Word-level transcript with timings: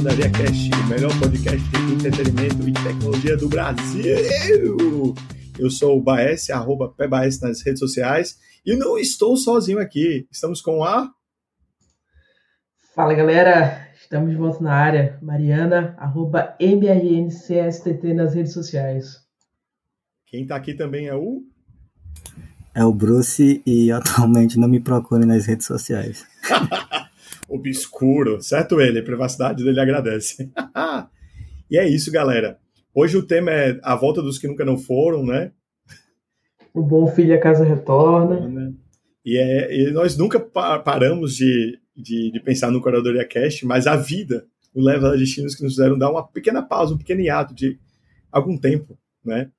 Rodaria 0.00 0.30
Cast, 0.30 0.70
o 0.72 0.86
melhor 0.88 1.10
podcast 1.20 1.68
de 1.68 1.92
entretenimento 1.92 2.66
e 2.66 2.72
tecnologia 2.72 3.36
do 3.36 3.50
Brasil. 3.50 5.14
Eu 5.58 5.70
sou 5.70 5.98
o 5.98 6.00
Baes, 6.00 6.48
arroba 6.48 6.88
PBaes 6.88 7.38
nas 7.42 7.60
redes 7.60 7.80
sociais, 7.80 8.38
e 8.64 8.74
não 8.76 8.96
estou 8.96 9.36
sozinho 9.36 9.78
aqui. 9.78 10.26
Estamos 10.32 10.62
com 10.62 10.82
a. 10.82 11.10
Fala 12.94 13.12
galera, 13.12 13.88
estamos 14.00 14.30
de 14.30 14.36
volta 14.36 14.64
na 14.64 14.72
área. 14.72 15.18
Mariana, 15.20 15.94
arroba 15.98 16.56
MRNCSTT 16.58 18.14
nas 18.14 18.32
redes 18.32 18.54
sociais. 18.54 19.18
Quem 20.24 20.44
está 20.44 20.56
aqui 20.56 20.72
também 20.72 21.08
é 21.08 21.14
o. 21.14 21.42
É 22.74 22.82
o 22.86 22.94
Bruce 22.94 23.62
e 23.66 23.92
atualmente 23.92 24.58
não 24.58 24.66
me 24.66 24.80
procure 24.80 25.26
nas 25.26 25.44
redes 25.44 25.66
sociais. 25.66 26.24
Obscuro, 27.50 28.40
certo 28.40 28.80
ele? 28.80 29.00
A 29.00 29.02
privacidade 29.02 29.64
dele 29.64 29.80
agradece. 29.80 30.48
e 31.68 31.76
é 31.76 31.88
isso, 31.88 32.12
galera. 32.12 32.58
Hoje 32.94 33.16
o 33.16 33.26
tema 33.26 33.50
é 33.50 33.80
a 33.82 33.96
volta 33.96 34.22
dos 34.22 34.38
que 34.38 34.46
nunca 34.46 34.64
não 34.64 34.78
foram, 34.78 35.26
né? 35.26 35.50
O 36.72 36.80
bom 36.80 37.08
filho 37.08 37.34
a 37.34 37.38
casa 37.38 37.64
retorna. 37.64 38.48
Né? 38.48 38.72
E, 39.24 39.36
é, 39.36 39.76
e 39.76 39.90
nós 39.90 40.16
nunca 40.16 40.38
paramos 40.38 41.34
de, 41.34 41.76
de, 41.96 42.30
de, 42.30 42.40
pensar 42.40 42.70
no 42.70 42.80
Curadoria 42.80 43.26
Cast, 43.26 43.66
mas 43.66 43.88
a 43.88 43.96
vida 43.96 44.46
o 44.72 44.80
leva 44.80 45.08
a 45.08 45.16
destinos 45.16 45.56
que 45.56 45.64
nos 45.64 45.72
fizeram 45.72 45.98
dar 45.98 46.10
uma 46.10 46.24
pequena 46.24 46.62
pausa, 46.62 46.94
um 46.94 46.98
pequeno 46.98 47.20
hiato 47.20 47.52
de 47.52 47.76
algum 48.30 48.56
tempo, 48.56 48.96
né? 49.24 49.50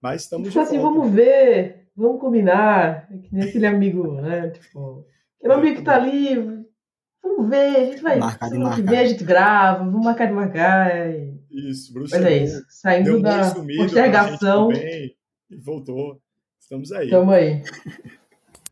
Mas 0.00 0.22
estamos 0.22 0.48
tipo 0.48 0.60
assim, 0.60 0.78
vamos 0.78 1.12
ver, 1.12 1.88
vamos 1.94 2.18
combinar, 2.18 3.06
é 3.10 3.18
que 3.18 3.34
nem 3.34 3.44
aquele 3.46 3.66
amigo, 3.66 4.14
né? 4.14 4.48
Tipo, 4.48 5.06
aquele 5.38 5.52
amigo 5.52 5.76
que 5.76 5.82
tá 5.82 5.96
ali, 5.96 6.63
vamos 7.24 7.48
ver, 7.48 7.76
a 7.76 7.84
gente 7.86 8.02
vai. 8.02 8.18
Marcar 8.18 8.50
de 8.50 8.58
marcar. 8.58 8.82
Ver, 8.82 8.96
a 8.98 9.06
gente 9.06 9.24
grava, 9.24 9.84
vamos 9.84 10.04
marcar 10.04 10.26
de 10.26 10.32
marcar. 10.32 10.90
Isso, 11.50 11.92
Bruxo. 11.92 12.14
Mas 12.14 12.24
é 12.24 12.44
isso, 12.44 12.64
saindo 12.68 13.20
da 13.20 13.44
sumido, 13.44 13.82
postergação. 13.82 14.68
Bem, 14.68 15.16
e 15.50 15.56
voltou. 15.56 16.20
Estamos 16.60 16.92
aí. 16.92 17.06
Estamos 17.06 17.34
aí. 17.34 17.62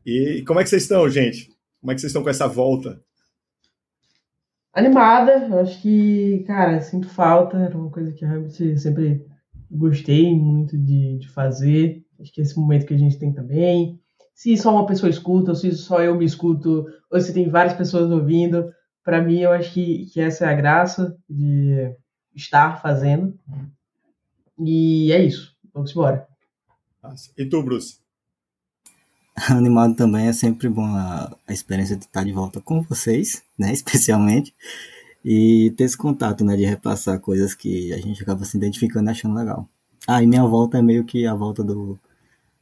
E 0.05 0.43
como 0.47 0.61
é 0.61 0.65
que 0.65 0.71
vocês 0.71 0.83
estão, 0.83 1.09
gente? 1.09 1.49
Como 1.81 1.93
é 1.93 1.95
que 1.95 2.01
vocês 2.01 2.11
estão 2.11 2.23
com 2.23 2.31
essa 2.31 2.49
volta? 2.49 3.01
Animada, 4.75 5.47
eu 5.49 5.59
acho 5.61 5.81
que, 5.83 6.45
cara, 6.47 6.81
sinto 6.81 7.09
falta, 7.09 7.59
era 7.59 7.77
uma 7.77 7.91
coisa 7.91 8.11
que 8.13 8.25
realmente 8.25 8.79
sempre 8.79 9.25
gostei 9.71 10.35
muito 10.35 10.79
de, 10.79 11.19
de 11.19 11.29
fazer. 11.29 12.03
Acho 12.21 12.33
que 12.33 12.41
é 12.41 12.45
esse 12.45 12.59
momento 12.59 12.87
que 12.87 12.95
a 12.95 12.99
gente 12.99 13.19
tem 13.19 13.33
também. 13.33 14.02
Se 14.43 14.57
só 14.57 14.73
uma 14.73 14.87
pessoa 14.87 15.09
escuta, 15.09 15.53
ou 15.53 15.55
se 15.55 15.71
só 15.71 16.03
eu 16.03 16.17
me 16.17 16.25
escuto, 16.25 16.85
ou 17.09 17.21
se 17.21 17.33
tem 17.33 17.49
várias 17.49 17.77
pessoas 17.77 18.11
ouvindo, 18.11 18.73
para 19.05 19.23
mim 19.23 19.39
eu 19.39 19.53
acho 19.53 19.73
que, 19.73 20.07
que 20.07 20.21
essa 20.21 20.45
é 20.45 20.49
a 20.49 20.53
graça 20.53 21.17
de 21.31 21.95
estar 22.35 22.83
fazendo. 22.83 23.39
E 24.59 25.13
é 25.13 25.23
isso. 25.23 25.55
Vamos 25.73 25.93
embora. 25.93 26.27
E 27.39 27.47
tu, 27.47 27.63
Bruce? 27.63 28.01
Animado 29.49 29.95
também 29.95 30.27
é 30.27 30.33
sempre 30.33 30.69
bom 30.69 30.87
a, 30.87 31.33
a 31.47 31.53
experiência 31.53 31.97
de 31.97 32.07
estar 32.07 32.25
de 32.25 32.33
volta 32.33 32.61
com 32.61 32.83
vocês, 32.83 33.45
né? 33.57 33.71
Especialmente 33.73 34.53
e 35.25 35.73
ter 35.77 35.85
esse 35.85 35.97
contato, 35.97 36.45
né, 36.45 36.57
de 36.57 36.65
repassar 36.65 37.21
coisas 37.21 37.55
que 37.55 37.93
a 37.93 37.99
gente 37.99 38.21
acaba 38.21 38.45
se 38.45 38.57
identificando 38.57 39.09
e 39.09 39.13
achando 39.13 39.37
legal. 39.37 39.69
Ah, 40.05 40.21
e 40.21 40.27
minha 40.27 40.45
volta 40.45 40.79
é 40.79 40.83
meio 40.83 41.05
que 41.05 41.25
a 41.29 41.33
volta 41.33 41.63
do, 41.63 41.97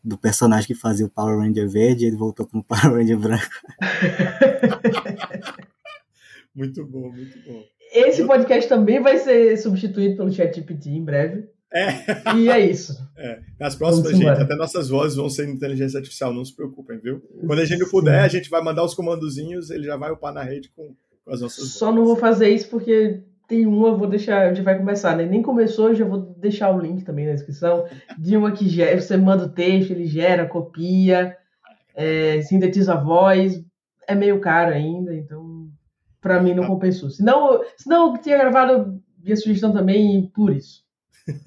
do 0.03 0.17
personagem 0.17 0.67
que 0.67 0.75
fazia 0.75 1.06
o 1.06 1.11
Power 1.11 1.39
Ranger 1.39 1.69
verde, 1.69 2.06
ele 2.06 2.17
voltou 2.17 2.47
com 2.47 2.59
o 2.59 2.65
Power 2.65 2.97
Ranger 2.97 3.19
branco. 3.19 3.45
muito 6.55 6.85
bom, 6.86 7.13
muito 7.13 7.39
bom. 7.47 7.63
Esse 7.92 8.24
podcast 8.24 8.69
também 8.69 9.02
vai 9.02 9.19
ser 9.19 9.57
substituído 9.57 10.17
pelo 10.17 10.33
ChatGPT 10.33 10.91
em 10.91 11.05
breve. 11.05 11.48
É. 11.73 12.36
E 12.36 12.48
é 12.48 12.69
isso. 12.69 12.97
É. 13.17 13.41
Nas 13.58 13.77
próximas, 13.77 14.13
gente, 14.13 14.27
até 14.27 14.57
nossas 14.57 14.89
vozes 14.89 15.17
vão 15.17 15.29
ser 15.29 15.48
inteligência 15.48 15.98
artificial, 15.98 16.33
não 16.33 16.45
se 16.45 16.55
preocupem, 16.55 16.98
viu? 16.98 17.20
Quando 17.47 17.61
a 17.61 17.64
gente 17.64 17.89
puder, 17.89 18.20
a 18.20 18.29
gente 18.29 18.51
vai 18.51 18.63
mandar 18.63 18.85
os 18.85 18.95
comandozinhos, 18.95 19.70
ele 19.70 19.85
já 19.85 19.97
vai 19.97 20.11
upar 20.11 20.33
na 20.33 20.42
rede 20.42 20.70
com 20.74 20.95
as 21.27 21.41
nossas 21.41 21.70
Só 21.70 21.92
não 21.92 22.05
vou 22.05 22.17
fazer 22.17 22.48
isso 22.48 22.69
porque 22.69 23.23
tem 23.50 23.66
uma, 23.66 23.88
eu 23.88 23.98
vou 23.98 24.06
deixar, 24.06 24.42
a 24.42 24.55
gente 24.55 24.62
vai 24.62 24.78
começar, 24.78 25.16
né? 25.16 25.27
Nem 25.27 25.42
começou, 25.42 25.92
já 25.92 26.05
vou 26.05 26.20
deixar 26.38 26.70
o 26.70 26.80
link 26.80 27.02
também 27.02 27.27
na 27.27 27.33
descrição. 27.33 27.84
De 28.16 28.36
uma 28.36 28.52
que 28.52 28.68
gera, 28.68 29.00
você 29.00 29.16
manda 29.16 29.46
o 29.46 29.48
texto, 29.48 29.90
ele 29.90 30.06
gera, 30.06 30.46
copia, 30.46 31.36
é, 31.92 32.40
sintetiza 32.42 32.94
a 32.94 33.02
voz. 33.02 33.61
É 34.06 34.14
meio 34.14 34.40
caro 34.40 34.72
ainda, 34.72 35.12
então 35.12 35.68
para 36.20 36.40
mim 36.40 36.55
não 36.55 36.64
compensou. 36.64 37.11
Senão, 37.11 37.61
senão 37.77 38.14
eu 38.14 38.22
tinha 38.22 38.38
gravado 38.38 39.02
minha 39.18 39.36
sugestão 39.36 39.72
também 39.72 40.30
por 40.32 40.52
isso. 40.52 40.84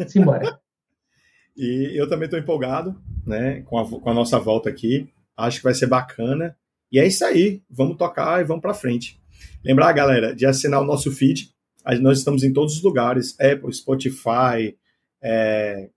Simbora. 0.05 0.59
e 1.55 1.93
eu 1.95 2.09
também 2.09 2.25
estou 2.25 2.37
empolgado, 2.37 2.99
né, 3.25 3.61
com 3.61 3.79
a, 3.79 3.89
com 3.89 4.09
a 4.09 4.13
nossa 4.13 4.37
volta 4.37 4.69
aqui. 4.69 5.09
Acho 5.37 5.59
que 5.59 5.63
vai 5.63 5.73
ser 5.73 5.87
bacana. 5.87 6.53
E 6.91 6.99
é 6.99 7.07
isso 7.07 7.23
aí. 7.23 7.61
Vamos 7.69 7.95
tocar 7.95 8.41
e 8.41 8.43
vamos 8.43 8.61
para 8.61 8.73
frente. 8.73 9.21
Lembrar, 9.63 9.93
galera, 9.93 10.35
de 10.35 10.45
assinar 10.45 10.81
o 10.81 10.85
nosso 10.85 11.09
feed. 11.09 11.53
Nós 12.01 12.19
estamos 12.19 12.43
em 12.43 12.53
todos 12.53 12.77
os 12.77 12.83
lugares: 12.83 13.35
Apple, 13.39 13.73
Spotify. 13.73 14.75
É... 15.21 15.89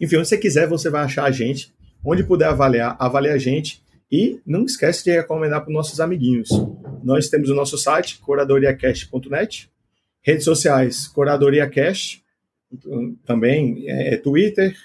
Enfim, 0.00 0.16
onde 0.16 0.28
você 0.28 0.38
quiser, 0.38 0.68
você 0.68 0.90
vai 0.90 1.04
achar 1.04 1.24
a 1.24 1.30
gente. 1.30 1.72
Onde 2.04 2.22
puder 2.22 2.48
avaliar, 2.48 2.96
avalie 2.98 3.30
a 3.30 3.38
gente. 3.38 3.82
E 4.10 4.40
não 4.46 4.64
esquece 4.64 5.02
de 5.04 5.10
recomendar 5.10 5.60
para 5.60 5.70
os 5.70 5.74
nossos 5.74 6.00
amiguinhos. 6.00 6.48
Nós 7.02 7.28
temos 7.28 7.50
o 7.50 7.54
nosso 7.54 7.76
site, 7.76 8.18
curadoriacast.net. 8.18 9.70
Redes 10.22 10.44
sociais, 10.44 11.08
curadoriacast. 11.08 12.22
Também 13.24 13.88
é, 13.88 14.14
é 14.14 14.16
Twitter, 14.16 14.76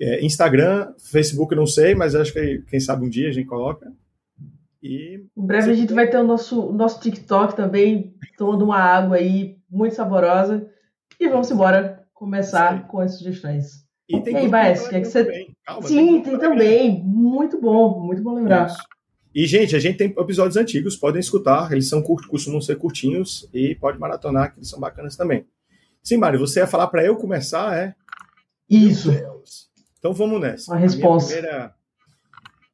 é, 0.00 0.24
Instagram, 0.24 0.92
Facebook, 0.98 1.54
não 1.54 1.66
sei, 1.66 1.94
mas 1.94 2.14
acho 2.14 2.32
que 2.32 2.62
quem 2.68 2.80
sabe 2.80 3.04
um 3.04 3.08
dia 3.08 3.28
a 3.28 3.32
gente 3.32 3.46
coloca. 3.46 3.92
E 4.82 5.22
em 5.36 5.46
breve 5.46 5.70
a 5.70 5.74
gente 5.74 5.92
vai 5.92 6.08
ter 6.08 6.16
o 6.16 6.26
nosso, 6.26 6.72
nosso 6.72 7.00
TikTok 7.00 7.54
também, 7.54 8.14
tomando 8.36 8.64
uma 8.64 8.78
água 8.78 9.16
aí 9.16 9.59
muito 9.70 9.94
saborosa. 9.94 10.68
E 11.18 11.28
vamos 11.28 11.50
embora 11.50 12.04
começar 12.12 12.86
com 12.88 13.00
as 13.00 13.18
sugestões. 13.18 13.84
E, 14.08 14.20
tem 14.20 14.34
e 14.34 14.54
aí, 14.54 14.88
que 14.88 14.96
é 14.96 15.00
que 15.00 15.06
você. 15.06 15.46
Calma, 15.64 15.86
Sim, 15.86 16.22
tem, 16.22 16.22
tem 16.22 16.38
também. 16.38 17.02
Muito 17.04 17.60
bom, 17.60 18.00
muito 18.00 18.22
bom 18.22 18.34
lembrar. 18.34 18.66
Isso. 18.66 18.78
E, 19.32 19.46
gente, 19.46 19.76
a 19.76 19.78
gente 19.78 19.96
tem 19.96 20.08
episódios 20.08 20.56
antigos, 20.56 20.96
podem 20.96 21.20
escutar, 21.20 21.70
eles 21.70 21.88
são 21.88 22.02
curtos, 22.02 22.28
costumam 22.28 22.60
ser 22.60 22.76
curtinhos, 22.76 23.48
e 23.54 23.76
pode 23.76 23.98
maratonar, 23.98 24.52
que 24.52 24.58
eles 24.58 24.68
são 24.68 24.80
bacanas 24.80 25.16
também. 25.16 25.46
Sim, 26.02 26.16
Mário, 26.16 26.40
você 26.40 26.58
ia 26.58 26.66
falar 26.66 26.88
para 26.88 27.04
eu 27.04 27.16
começar, 27.16 27.76
é? 27.78 27.94
Isso. 28.68 29.10
Então 29.98 30.12
vamos 30.12 30.40
nessa. 30.40 30.74
A 30.74 30.76
resposta. 30.76 31.34
Primeira... 31.34 31.74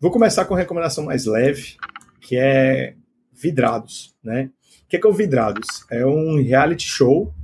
Vou 0.01 0.11
começar 0.11 0.45
com 0.47 0.55
a 0.55 0.59
recomendação 0.59 1.05
mais 1.05 1.27
leve, 1.27 1.77
que 2.21 2.37
é 2.37 2.95
Vidrados, 3.33 4.15
né? 4.25 4.51
O 4.87 4.89
que 4.89 4.97
é, 4.97 5.01
que 5.01 5.07
é 5.07 5.11
o 5.11 5.13
Vidrados? 5.13 5.85
É 5.91 6.07
um 6.07 6.41
reality 6.41 6.87
show, 6.87 7.35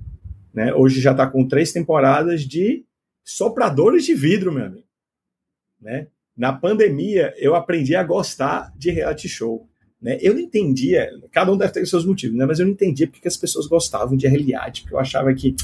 né? 0.55 0.73
Hoje 0.73 1.01
já 1.01 1.11
está 1.11 1.27
com 1.27 1.47
três 1.47 1.73
temporadas 1.73 2.43
de 2.43 2.85
sopradores 3.25 4.05
de 4.05 4.15
vidro, 4.15 4.53
meu 4.53 4.67
amigo, 4.67 4.87
né? 5.81 6.07
Na 6.37 6.53
pandemia, 6.53 7.35
eu 7.37 7.57
aprendi 7.57 7.97
a 7.97 8.05
gostar 8.05 8.73
de 8.77 8.93
reality 8.93 9.29
show. 9.29 9.69
Né? 10.01 10.19
Eu 10.21 10.35
não 10.35 10.41
entendia, 10.41 11.11
cada 11.31 11.53
um 11.53 11.57
deve 11.57 11.73
ter 11.73 11.87
seus 11.87 12.07
motivos, 12.07 12.37
né? 12.37 12.47
mas 12.47 12.59
eu 12.59 12.65
não 12.65 12.73
entendia 12.73 13.07
porque 13.07 13.29
as 13.29 13.37
pessoas 13.37 13.67
gostavam 13.67 14.17
de 14.17 14.27
reality, 14.27 14.83
porque 14.83 14.95
eu 14.95 14.99
achava 14.99 15.33
que, 15.35 15.55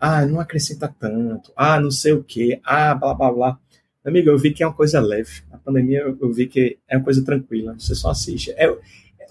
ah, 0.00 0.26
não 0.26 0.40
acrescenta 0.40 0.92
tanto, 0.98 1.52
ah, 1.54 1.78
não 1.78 1.90
sei 1.90 2.12
o 2.12 2.24
que, 2.24 2.60
ah, 2.64 2.94
blá, 2.94 3.14
blá, 3.14 3.32
blá. 3.32 3.58
Amigo, 4.04 4.30
eu 4.30 4.38
vi 4.38 4.52
que 4.52 4.62
é 4.62 4.66
uma 4.66 4.74
coisa 4.74 5.00
leve. 5.00 5.42
Na 5.50 5.58
pandemia, 5.58 6.00
eu 6.00 6.32
vi 6.32 6.46
que 6.46 6.78
é 6.88 6.96
uma 6.96 7.04
coisa 7.04 7.22
tranquila. 7.22 7.74
Você 7.78 7.94
só 7.94 8.10
assiste. 8.10 8.50
É, 8.52 8.74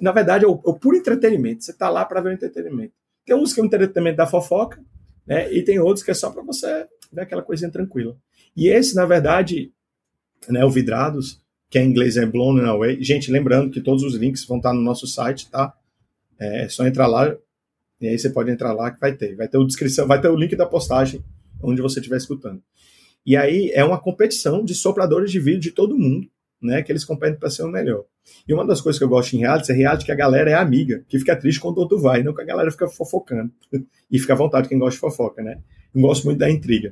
na 0.02 0.12
verdade, 0.12 0.46
é 0.46 0.48
o, 0.48 0.54
é 0.54 0.70
o 0.70 0.74
puro 0.74 0.98
entretenimento. 0.98 1.64
Você 1.64 1.72
está 1.72 1.90
lá 1.90 2.06
para 2.06 2.22
ver 2.22 2.30
o 2.30 2.34
entretenimento. 2.34 2.94
Tem 3.26 3.36
uns 3.36 3.54
que 3.54 3.60
é 3.60 3.64
o 3.64 3.66
entretenimento 3.66 4.18
da 4.18 4.28
fofoca, 4.28 4.82
né? 5.26 5.52
E 5.54 5.64
tem 5.64 5.80
outros 5.80 6.04
que 6.04 6.12
é 6.12 6.14
só 6.14 6.32
para 6.32 6.44
você 6.44 6.88
ver 7.12 7.22
aquela 7.22 7.42
coisinha 7.42 7.72
tranquila. 7.72 8.16
E 8.56 8.68
esse, 8.68 8.96
na 8.96 9.06
verdade, 9.06 9.72
né, 10.48 10.64
o 10.64 10.70
Vidrados, 10.70 11.42
que 11.70 11.78
é 11.78 11.84
em 11.84 11.90
inglês 11.90 12.18
é 12.18 12.26
Blown 12.26 12.60
Away. 12.66 13.04
Gente, 13.04 13.32
lembrando 13.32 13.72
que 13.72 13.82
todos 13.82 14.04
os 14.04 14.16
links 14.16 14.46
vão 14.46 14.58
estar 14.58 14.74
no 14.74 14.82
nosso 14.82 15.06
site, 15.06 15.50
tá? 15.50 15.74
É 16.40 16.70
só 16.70 16.86
entrar 16.86 17.08
lá 17.08 17.36
e 18.00 18.08
aí 18.08 18.18
você 18.18 18.30
pode 18.30 18.52
entrar 18.52 18.74
lá 18.74 18.92
que 18.92 19.00
vai 19.00 19.16
ter. 19.16 19.36
Vai 19.36 19.48
ter 19.48 19.58
o 19.58 19.66
descrição, 19.66 20.08
vai 20.08 20.22
ter 20.22 20.30
o 20.30 20.36
link 20.36 20.56
da 20.56 20.66
postagem 20.66 21.24
onde 21.62 21.82
você 21.82 22.00
estiver 22.00 22.18
escutando. 22.18 22.62
E 23.26 23.36
aí 23.36 23.72
é 23.74 23.84
uma 23.84 24.00
competição 24.00 24.64
de 24.64 24.74
sopradores 24.74 25.32
de 25.32 25.40
vídeo 25.40 25.60
de 25.60 25.72
todo 25.72 25.98
mundo, 25.98 26.30
né? 26.62 26.82
Que 26.82 26.92
eles 26.92 27.06
competem 27.06 27.40
para 27.40 27.50
ser 27.50 27.64
o 27.64 27.68
melhor. 27.68 28.04
E 28.48 28.54
uma 28.54 28.66
das 28.66 28.82
coisas 28.82 28.98
que 28.98 29.04
eu 29.04 29.10
gosto 29.10 29.34
em 29.36 29.40
reality 29.40 29.72
é 29.72 29.76
reality 29.76 30.06
que 30.06 30.12
a 30.12 30.16
galera 30.16 30.50
é 30.50 30.54
amiga, 30.54 31.04
que 31.08 31.18
fica 31.20 31.36
triste 31.36 31.60
quando 31.60 31.78
o 31.78 31.82
outro 31.82 32.00
vai, 32.00 32.24
não 32.24 32.34
que 32.34 32.42
a 32.42 32.46
galera 32.46 32.72
fica 32.72 32.88
fofocando. 32.88 33.52
e 34.12 34.20
fica 34.20 34.34
à 34.34 34.36
vontade 34.36 34.68
quem 34.68 34.78
gosta 34.78 34.96
de 34.96 35.00
fofoca, 35.00 35.42
né? 35.42 35.60
Eu 35.94 36.02
gosto 36.02 36.26
muito 36.26 36.40
da 36.40 36.50
intriga. 36.50 36.92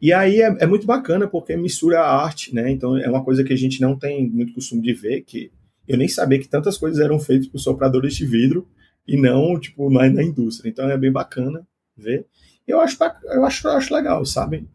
E 0.00 0.12
aí 0.12 0.42
é, 0.42 0.54
é, 0.60 0.66
muito 0.66 0.86
bacana 0.86 1.26
porque 1.26 1.56
mistura 1.56 2.00
a 2.00 2.24
arte, 2.24 2.54
né? 2.54 2.70
Então 2.70 2.96
é 2.96 3.08
uma 3.08 3.24
coisa 3.24 3.42
que 3.42 3.52
a 3.52 3.56
gente 3.56 3.80
não 3.80 3.98
tem 3.98 4.28
muito 4.28 4.52
costume 4.54 4.82
de 4.82 4.92
ver, 4.92 5.22
que 5.22 5.50
eu 5.88 5.96
nem 5.96 6.08
sabia 6.08 6.38
que 6.38 6.48
tantas 6.48 6.76
coisas 6.76 7.00
eram 7.00 7.18
feitas 7.18 7.46
por 7.48 7.58
sopradores 7.58 8.14
de 8.14 8.26
vidro 8.26 8.68
e 9.06 9.16
não, 9.16 9.58
tipo, 9.58 9.90
na, 9.90 10.08
na 10.10 10.22
indústria. 10.22 10.68
Então 10.68 10.90
é 10.90 10.98
bem 10.98 11.12
bacana 11.12 11.66
ver. 11.96 12.26
Eu 12.66 12.80
acho, 12.80 12.98
eu 13.24 13.44
acho, 13.44 13.66
eu 13.66 13.72
acho 13.72 13.94
legal, 13.94 14.24
sabe? 14.26 14.66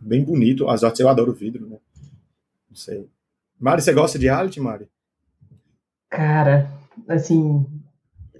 Bem 0.00 0.22
bonito. 0.22 0.68
As 0.68 0.84
artes, 0.84 1.00
eu 1.00 1.08
adoro 1.08 1.32
vidro, 1.32 1.66
né? 1.66 1.78
Não 2.68 2.76
sei. 2.76 3.08
Mari, 3.58 3.82
você 3.82 3.92
gosta 3.92 4.18
de 4.18 4.26
reality, 4.26 4.60
Mari? 4.60 4.88
Cara, 6.08 6.70
assim, 7.08 7.66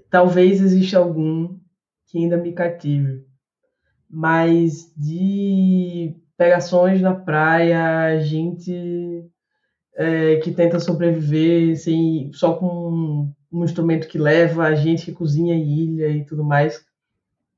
talvez 0.09 0.61
exista 0.61 0.97
algum 0.97 1.57
que 2.07 2.17
ainda 2.17 2.37
me 2.37 2.53
cative. 2.53 3.25
Mas 4.09 4.91
de 4.95 6.15
pegações 6.37 7.01
na 7.01 7.13
praia, 7.13 8.19
gente 8.21 9.29
é, 9.95 10.37
que 10.37 10.51
tenta 10.51 10.79
sobreviver 10.79 11.77
sem, 11.77 12.31
só 12.33 12.53
com 12.53 13.29
um 13.51 13.63
instrumento 13.65 14.07
que 14.07 14.17
leva, 14.17 14.63
a 14.63 14.75
gente 14.75 15.05
que 15.05 15.11
cozinha 15.11 15.55
ilha 15.55 16.07
e 16.07 16.25
tudo 16.25 16.43
mais. 16.43 16.83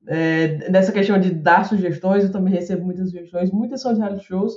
É, 0.08 0.70
nessa 0.70 0.92
questão 0.92 1.20
de 1.20 1.32
dar 1.32 1.64
sugestões, 1.64 2.24
eu 2.24 2.32
também 2.32 2.54
recebo 2.54 2.84
muitas 2.84 3.12
sugestões, 3.12 3.52
muitas 3.52 3.82
são 3.82 3.94
de 3.94 4.00
reality 4.00 4.26
shows. 4.26 4.54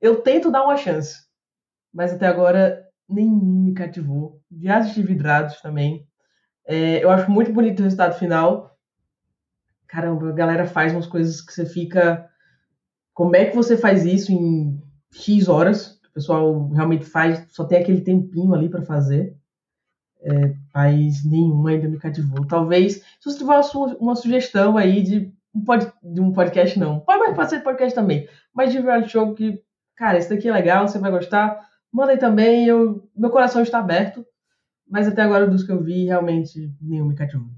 Eu 0.00 0.16
tento 0.16 0.50
dar 0.50 0.64
uma 0.64 0.76
chance, 0.76 1.23
mas 1.94 2.12
até 2.12 2.26
agora 2.26 2.84
nenhum 3.08 3.64
me 3.64 3.72
cativou. 3.72 4.40
Viagens 4.50 4.94
de 4.94 5.02
vidrados 5.02 5.60
também. 5.60 6.06
É, 6.66 7.02
eu 7.04 7.10
acho 7.10 7.30
muito 7.30 7.52
bonito 7.52 7.80
o 7.80 7.82
resultado 7.84 8.18
final. 8.18 8.76
Caramba, 9.86 10.30
a 10.30 10.32
galera 10.32 10.66
faz 10.66 10.92
umas 10.92 11.06
coisas 11.06 11.40
que 11.40 11.52
você 11.52 11.64
fica. 11.64 12.28
Como 13.12 13.36
é 13.36 13.44
que 13.44 13.54
você 13.54 13.76
faz 13.76 14.04
isso 14.04 14.32
em 14.32 14.82
X 15.12 15.48
horas? 15.48 16.00
O 16.10 16.12
pessoal 16.14 16.68
realmente 16.68 17.04
faz, 17.04 17.46
só 17.50 17.64
tem 17.64 17.78
aquele 17.78 18.00
tempinho 18.00 18.52
ali 18.54 18.68
para 18.68 18.82
fazer. 18.82 19.36
É, 20.20 20.54
mas 20.74 21.24
nenhuma 21.24 21.70
ainda 21.70 21.88
me 21.88 21.98
cativou. 21.98 22.46
Talvez, 22.46 22.94
se 22.94 23.24
você 23.24 23.38
tiver 23.38 23.52
uma, 23.52 23.96
uma 23.98 24.16
sugestão 24.16 24.76
aí 24.76 25.02
de 25.02 25.32
um, 25.54 25.62
pod, 25.62 25.92
de 26.02 26.20
um 26.20 26.32
podcast, 26.32 26.78
não. 26.78 27.00
Pode, 27.00 27.34
pode 27.34 27.50
ser 27.50 27.60
podcast 27.60 27.94
também. 27.94 28.26
Mas 28.52 28.72
de 28.72 28.80
reality 28.80 29.10
show 29.10 29.34
que, 29.34 29.62
cara, 29.94 30.16
esse 30.16 30.30
daqui 30.30 30.48
é 30.48 30.52
legal, 30.52 30.88
você 30.88 30.98
vai 30.98 31.10
gostar. 31.10 31.60
Manda 31.94 32.12
aí 32.12 32.18
também. 32.18 32.66
Eu, 32.66 33.08
meu 33.16 33.30
coração 33.30 33.62
está 33.62 33.78
aberto. 33.78 34.26
Mas 34.90 35.06
até 35.06 35.22
agora, 35.22 35.46
dos 35.46 35.62
que 35.62 35.72
eu 35.72 35.82
vi, 35.82 36.06
realmente 36.06 36.70
nenhum 36.80 37.06
me 37.06 37.14
cativou. 37.14 37.48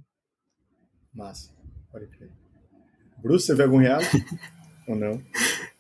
Massa. 1.14 1.50
Pode 1.90 2.06
crer. 2.08 2.30
Bruce, 3.22 3.46
você 3.46 3.54
vê 3.54 3.62
algum 3.62 3.78
reality? 3.78 4.24
Ou 4.86 4.94
não? 4.94 5.20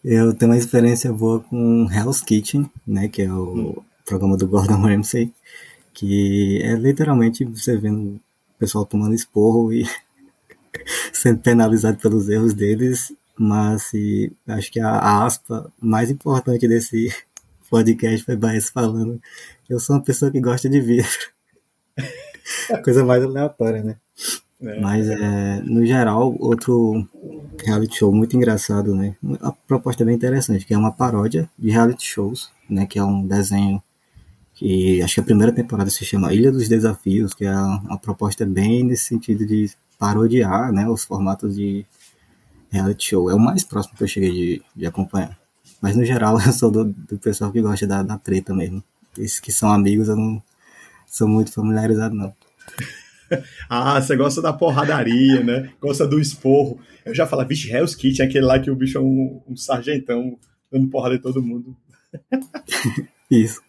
Eu 0.02 0.34
tenho 0.34 0.50
uma 0.50 0.58
experiência 0.58 1.12
boa 1.12 1.40
com 1.40 1.86
Hell's 1.92 2.22
Kitchen, 2.22 2.68
né? 2.86 3.08
Que 3.08 3.22
é 3.22 3.32
o 3.32 3.54
hum. 3.54 3.82
programa 4.04 4.36
do 4.36 4.48
Gordon 4.48 4.80
Ramsay 4.82 5.32
que 5.96 6.60
é 6.62 6.74
literalmente 6.74 7.42
você 7.42 7.74
vendo 7.74 8.16
o 8.16 8.20
pessoal 8.58 8.84
tomando 8.84 9.14
esporro 9.14 9.72
e 9.72 9.88
sendo 11.10 11.40
penalizado 11.40 11.96
pelos 11.96 12.28
erros 12.28 12.52
deles, 12.52 13.14
mas 13.38 13.94
e, 13.94 14.30
acho 14.46 14.70
que 14.70 14.78
a, 14.78 14.90
a, 14.90 15.24
aspa 15.24 15.72
mais 15.80 16.10
importante 16.10 16.68
desse 16.68 17.10
podcast 17.68 18.24
foi 18.24 18.36
Baez 18.36 18.68
falando 18.68 19.20
eu 19.68 19.80
sou 19.80 19.96
uma 19.96 20.02
pessoa 20.02 20.30
que 20.30 20.40
gosta 20.40 20.68
de 20.68 20.80
vidro. 20.80 21.08
Coisa 22.84 23.04
mais 23.04 23.22
aleatória, 23.22 23.82
né? 23.82 23.96
É, 24.60 24.80
Mas, 24.80 25.08
é, 25.08 25.60
no 25.62 25.84
geral, 25.84 26.36
outro 26.38 27.06
reality 27.62 27.98
show 27.98 28.12
muito 28.12 28.36
engraçado, 28.36 28.94
né? 28.94 29.16
A 29.40 29.50
proposta 29.52 30.02
é 30.02 30.06
bem 30.06 30.14
interessante, 30.14 30.64
que 30.64 30.72
é 30.72 30.78
uma 30.78 30.92
paródia 30.92 31.50
de 31.58 31.70
reality 31.70 32.06
shows, 32.06 32.50
né? 32.70 32.86
Que 32.86 32.98
é 32.98 33.04
um 33.04 33.26
desenho 33.26 33.82
que 34.54 35.02
acho 35.02 35.14
que 35.14 35.20
a 35.20 35.24
primeira 35.24 35.52
temporada 35.52 35.90
se 35.90 36.04
chama 36.04 36.32
Ilha 36.32 36.50
dos 36.50 36.68
Desafios, 36.68 37.34
que 37.34 37.44
é 37.44 37.54
uma 37.54 37.98
proposta 37.98 38.46
bem 38.46 38.84
nesse 38.84 39.04
sentido 39.04 39.44
de 39.44 39.70
parodiar 39.98 40.72
né, 40.72 40.88
os 40.88 41.04
formatos 41.04 41.56
de 41.56 41.84
reality 42.70 43.10
show. 43.10 43.30
É 43.30 43.34
o 43.34 43.38
mais 43.38 43.64
próximo 43.64 43.96
que 43.96 44.04
eu 44.04 44.08
cheguei 44.08 44.30
de, 44.30 44.62
de 44.74 44.86
acompanhar. 44.86 45.36
Mas 45.80 45.96
no 45.96 46.04
geral 46.04 46.38
eu 46.44 46.52
sou 46.52 46.70
do, 46.70 46.84
do 46.84 47.18
pessoal 47.18 47.52
que 47.52 47.60
gosta 47.60 47.86
da, 47.86 48.02
da 48.02 48.18
treta 48.18 48.54
mesmo. 48.54 48.82
Esses 49.18 49.40
que 49.40 49.52
são 49.52 49.70
amigos 49.70 50.08
eu 50.08 50.16
não 50.16 50.42
sou 51.06 51.28
muito 51.28 51.52
familiarizado 51.52 52.14
não. 52.14 52.34
ah, 53.68 54.00
você 54.00 54.16
gosta 54.16 54.40
da 54.42 54.52
porradaria, 54.52 55.42
né? 55.42 55.70
Gosta 55.80 56.06
do 56.06 56.20
esporro. 56.20 56.78
Eu 57.04 57.14
já 57.14 57.26
falava, 57.26 57.48
vixe, 57.48 57.70
Hell's 57.70 57.94
Kitchen, 57.94 58.26
aquele 58.26 58.44
lá 58.44 58.58
que 58.58 58.70
o 58.70 58.76
bicho 58.76 58.98
é 58.98 59.00
um, 59.00 59.40
um 59.48 59.56
sargentão 59.56 60.38
dando 60.70 60.88
porrada 60.88 61.14
em 61.14 61.20
todo 61.20 61.42
mundo. 61.42 61.76
Isso. 63.30 63.60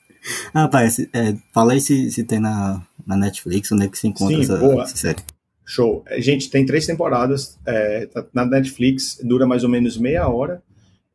Ah, 0.53 0.67
pai, 0.67 0.87
é, 1.13 1.35
fala 1.53 1.73
aí 1.73 1.81
se, 1.81 2.11
se 2.11 2.23
tem 2.23 2.39
na, 2.39 2.81
na 3.05 3.15
Netflix, 3.15 3.71
onde 3.71 3.85
é 3.85 3.87
que 3.87 3.97
se 3.97 4.07
encontra 4.07 4.35
Sim, 4.35 4.43
essa, 4.43 4.57
boa. 4.57 4.83
essa 4.83 4.97
série. 4.97 5.23
Show. 5.65 6.03
É, 6.07 6.21
gente, 6.21 6.49
tem 6.49 6.65
três 6.65 6.85
temporadas 6.85 7.57
é, 7.65 8.05
tá 8.07 8.25
na 8.33 8.45
Netflix, 8.45 9.19
dura 9.23 9.45
mais 9.45 9.63
ou 9.63 9.69
menos 9.69 9.97
meia 9.97 10.27
hora. 10.27 10.61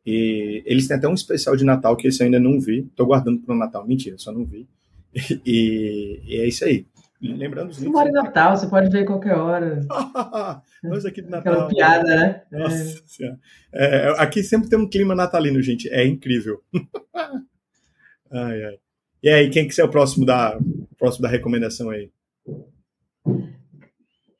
E 0.05 0.63
eles 0.65 0.87
têm 0.87 0.97
até 0.97 1.07
um 1.07 1.13
especial 1.13 1.55
de 1.55 1.63
Natal 1.63 1.95
que 1.95 2.07
esse 2.07 2.21
eu 2.21 2.25
ainda 2.25 2.39
não 2.39 2.59
vi. 2.59 2.83
Tô 2.95 3.05
guardando 3.05 3.39
para 3.39 3.55
o 3.55 3.57
Natal. 3.57 3.87
Mentira, 3.87 4.17
só 4.17 4.31
não 4.31 4.45
vi. 4.45 4.67
E, 5.45 6.21
e, 6.25 6.37
é 6.37 6.47
isso 6.47 6.65
aí. 6.65 6.87
Lembrando 7.21 7.69
os 7.69 7.77
links. 7.77 7.93
Mora 7.93 8.11
Natal, 8.11 8.57
você 8.57 8.67
pode 8.67 8.89
ver 8.89 9.05
qualquer 9.05 9.35
hora. 9.35 9.79
Nós 10.83 11.05
aqui 11.05 11.21
do 11.21 11.29
Natal. 11.29 11.53
Aquela 11.53 11.69
piada, 11.69 12.03
né? 12.03 12.41
Nossa 12.51 13.03
é. 13.21 13.37
É, 13.71 14.09
aqui 14.17 14.43
sempre 14.43 14.69
tem 14.69 14.77
um 14.77 14.89
clima 14.89 15.15
natalino, 15.15 15.61
gente. 15.61 15.87
É 15.89 16.05
incrível. 16.05 16.61
ai, 18.29 18.63
ai. 18.63 18.79
E 19.21 19.29
aí, 19.29 19.49
quem 19.49 19.67
que 19.67 19.79
é 19.79 19.83
o 19.85 19.89
próximo 19.89 20.25
da, 20.25 20.59
próximo 20.97 21.21
da 21.21 21.29
recomendação 21.29 21.89
aí? 21.91 22.11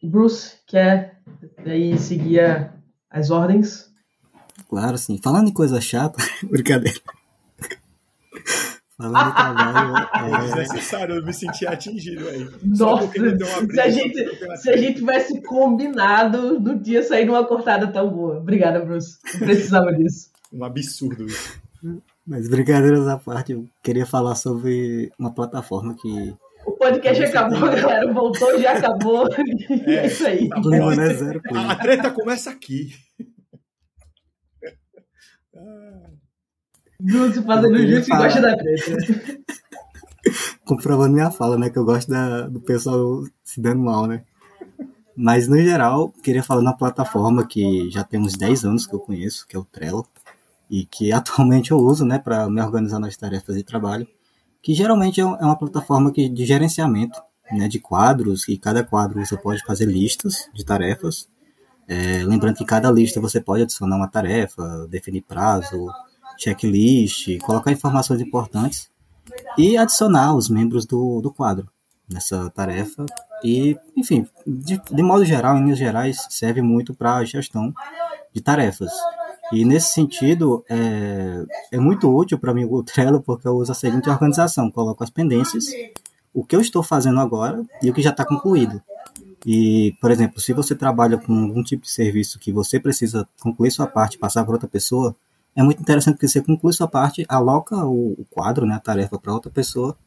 Bruce, 0.04 0.58
quer 0.68 1.22
aí 1.66 1.98
seguir 1.98 2.74
as 3.10 3.32
ordens? 3.32 3.93
Claro, 4.74 4.98
sim. 4.98 5.20
Falando 5.24 5.50
em 5.50 5.54
coisa 5.54 5.80
chata, 5.80 6.18
brincadeira. 6.50 7.00
Falando 8.98 9.30
em 9.30 9.34
trabalho. 9.36 10.10
é... 10.34 10.42
Desnecessário, 10.46 11.16
eu 11.18 11.24
me 11.24 11.32
senti 11.32 11.68
atingido 11.68 12.28
aí. 12.28 12.50
Nossa, 12.64 13.08
se, 13.08 13.80
a 13.80 13.90
gente, 13.92 14.58
se 14.58 14.70
a 14.72 14.78
gente 14.78 14.96
tivesse 14.96 15.40
combinado 15.44 16.60
no 16.60 16.80
dia 16.80 17.04
sair 17.04 17.24
numa 17.26 17.46
cortada 17.46 17.86
tão 17.86 18.10
boa. 18.10 18.40
Obrigada, 18.40 18.84
Bruce. 18.84 19.20
Não 19.36 19.42
precisava 19.42 19.94
disso. 19.94 20.32
Um 20.52 20.64
absurdo 20.64 21.28
isso. 21.28 21.62
Mas 22.26 22.50
brincadeiras 22.50 23.08
à 23.08 23.20
parte, 23.20 23.52
eu 23.52 23.68
queria 23.84 24.08
falar 24.08 24.34
sobre 24.34 25.12
uma 25.20 25.32
plataforma 25.32 25.96
que. 25.96 26.34
O 26.66 26.72
podcast 26.72 27.26
acabou, 27.26 27.60
galera. 27.60 28.12
Voltou, 28.12 28.60
já 28.60 28.72
acabou. 28.72 29.28
É, 29.86 29.94
é 30.02 30.08
isso 30.08 30.26
aí. 30.26 30.50
Tá 30.50 30.60
bom, 30.60 30.96
né? 30.96 31.14
Zero 31.14 31.42
a 31.54 31.76
treta 31.76 32.10
começa 32.10 32.50
aqui. 32.50 32.92
Lúcio 37.02 37.44
fazendo 37.44 37.78
justo 37.88 38.14
e 38.14 38.18
gosta 38.18 38.42
da 38.42 38.56
treta. 38.56 38.98
Comprovando 40.66 41.14
minha 41.14 41.32
fala, 41.32 41.58
né? 41.58 41.70
Que 41.70 41.78
eu 41.78 41.86
gosto 41.86 42.10
da, 42.10 42.48
do 42.48 42.62
pessoal 42.62 43.24
se 43.44 43.60
dando 43.60 43.82
mal, 43.82 44.08
né? 44.08 44.24
Mas, 45.16 45.48
no 45.48 45.58
geral, 45.58 46.12
queria 46.24 46.42
falar 46.42 46.62
de 46.62 46.68
uma 46.68 46.78
plataforma 46.78 47.46
que 47.46 47.90
já 47.92 48.04
tem 48.04 48.20
uns 48.20 48.34
10 48.34 48.66
anos 48.66 48.88
que 48.88 48.96
eu 48.96 49.00
conheço, 49.00 49.46
que 49.48 49.56
é 49.56 49.60
o 49.60 49.66
Trello 49.66 50.08
e 50.70 50.86
que 50.86 51.12
atualmente 51.14 51.72
eu 51.72 51.78
uso 51.78 52.06
né, 52.06 52.18
para 52.18 52.50
me 52.50 52.62
organizar 52.62 53.00
nas 53.00 53.16
tarefas 53.16 53.56
de 53.56 53.64
trabalho, 53.64 54.08
que 54.62 54.74
geralmente 54.74 55.22
é, 55.22 55.24
é 55.24 55.46
uma 55.46 55.58
plataforma 55.58 56.12
que, 56.12 56.28
de 56.30 56.46
gerenciamento 56.46 57.22
né, 57.52 57.68
de 57.68 57.80
quadros, 57.80 58.48
e 58.48 58.58
cada 58.58 58.84
quadro 58.84 59.24
você 59.24 59.38
pode 59.38 59.64
fazer 59.64 59.86
listas 59.86 60.50
de 60.54 60.66
tarefas. 60.66 61.30
É, 61.88 62.24
lembrando 62.24 62.56
que 62.56 62.66
cada 62.66 62.90
lista 62.92 63.20
você 63.20 63.42
pode 63.42 63.64
adicionar 63.64 63.98
uma 63.98 64.08
tarefa, 64.08 64.88
definir 64.90 65.22
prazo, 65.22 65.88
checklist, 66.38 67.38
colocar 67.40 67.72
informações 67.72 68.22
importantes 68.22 68.90
e 69.58 69.78
adicionar 69.78 70.36
os 70.36 70.50
membros 70.50 70.86
do, 70.86 71.22
do 71.22 71.32
quadro 71.32 71.70
nessa 72.10 72.50
tarefa. 72.52 73.06
E, 73.44 73.78
enfim, 73.96 74.28
de, 74.46 74.82
de 74.92 75.04
modo 75.04 75.26
geral, 75.26 75.58
em 75.58 75.64
linhas 75.64 75.78
gerais, 75.78 76.26
serve 76.30 76.62
muito 76.62 76.94
para 76.94 77.16
a 77.16 77.26
gestão 77.26 77.74
de 78.34 78.42
tarefas. 78.42 78.92
E 79.52 79.66
nesse 79.66 79.94
sentido, 79.94 80.64
é, 80.70 81.44
é 81.74 81.80
muito 81.80 82.10
útil 82.10 82.40
para 82.40 82.54
mim 82.54 82.66
o 82.66 82.82
Trello, 82.82 83.22
porque 83.22 83.48
eu 83.48 83.56
uso 83.56 83.72
a 83.72 83.76
seguinte 83.76 84.10
organização: 84.10 84.72
coloco 84.72 85.04
as 85.04 85.10
pendências, 85.10 85.66
o 86.34 86.44
que 86.44 86.56
eu 86.56 86.62
estou 86.62 86.82
fazendo 86.82 87.20
agora 87.20 87.64
e 87.82 87.90
o 87.90 87.94
que 87.94 88.02
já 88.02 88.10
está 88.10 88.26
concluído. 88.26 88.82
E, 89.46 89.96
por 90.00 90.10
exemplo, 90.10 90.40
se 90.40 90.54
você 90.54 90.74
trabalha 90.74 91.18
com 91.18 91.34
algum 91.44 91.64
tipo 91.64 91.84
de 91.84 91.92
serviço 91.92 92.40
que 92.40 92.52
você 92.52 92.80
precisa 92.80 93.28
concluir 93.42 93.72
sua 93.72 93.88
parte 93.88 94.16
e 94.16 94.20
passar 94.20 94.44
para 94.44 94.54
outra 94.54 94.70
pessoa, 94.70 95.16
é 95.56 95.62
muito 95.62 95.82
interessante 95.82 96.18
que 96.18 96.28
você 96.28 96.42
conclui 96.42 96.74
sua 96.74 96.88
parte, 96.88 97.26
aloca 97.28 97.86
o, 97.86 98.14
o 98.14 98.26
quadro, 98.30 98.66
né, 98.66 98.76
a 98.76 98.80
tarefa 98.80 99.20
para 99.20 99.34
outra 99.34 99.52
pessoa, 99.52 99.98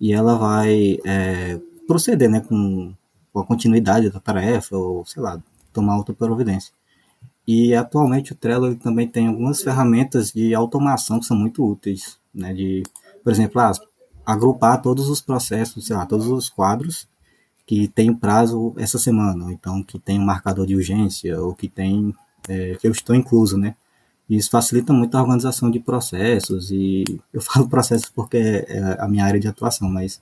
e 0.00 0.12
ela 0.12 0.36
vai 0.36 0.98
é, 1.04 1.60
proceder 1.86 2.30
né, 2.30 2.40
com, 2.40 2.94
com 3.32 3.40
a 3.40 3.44
continuidade 3.44 4.10
da 4.10 4.20
tarefa, 4.20 4.76
ou 4.76 5.04
sei 5.04 5.22
lá, 5.22 5.42
tomar 5.72 5.96
outra 5.96 6.14
providência. 6.14 6.72
E 7.46 7.74
atualmente 7.74 8.32
o 8.32 8.34
Trello 8.36 8.74
também 8.76 9.08
tem 9.08 9.26
algumas 9.26 9.62
ferramentas 9.62 10.30
de 10.30 10.54
automação 10.54 11.18
que 11.18 11.26
são 11.26 11.36
muito 11.36 11.66
úteis, 11.66 12.18
né? 12.32 12.52
De, 12.52 12.82
por 13.24 13.32
exemplo, 13.32 13.60
agrupar 14.24 14.82
todos 14.82 15.08
os 15.08 15.22
processos, 15.22 15.86
sei 15.86 15.96
lá, 15.96 16.04
todos 16.04 16.26
os 16.26 16.50
quadros 16.50 17.08
que 17.68 17.86
tem 17.86 18.14
prazo 18.14 18.72
essa 18.78 18.98
semana, 18.98 19.44
ou 19.44 19.50
então 19.50 19.82
que 19.82 19.98
tem 19.98 20.18
um 20.18 20.24
marcador 20.24 20.66
de 20.66 20.74
urgência, 20.74 21.38
ou 21.38 21.54
que 21.54 21.68
tem 21.68 22.14
é, 22.48 22.74
que 22.76 22.86
eu 22.88 22.92
estou 22.92 23.14
incluso, 23.14 23.58
né? 23.58 23.74
Isso 24.28 24.48
facilita 24.50 24.90
muito 24.90 25.14
a 25.14 25.20
organização 25.20 25.70
de 25.70 25.78
processos 25.78 26.70
e 26.70 27.04
eu 27.30 27.42
falo 27.42 27.68
processos 27.68 28.08
porque 28.08 28.38
é 28.38 28.96
a 28.98 29.06
minha 29.06 29.22
área 29.22 29.38
de 29.38 29.46
atuação, 29.46 29.86
mas 29.86 30.18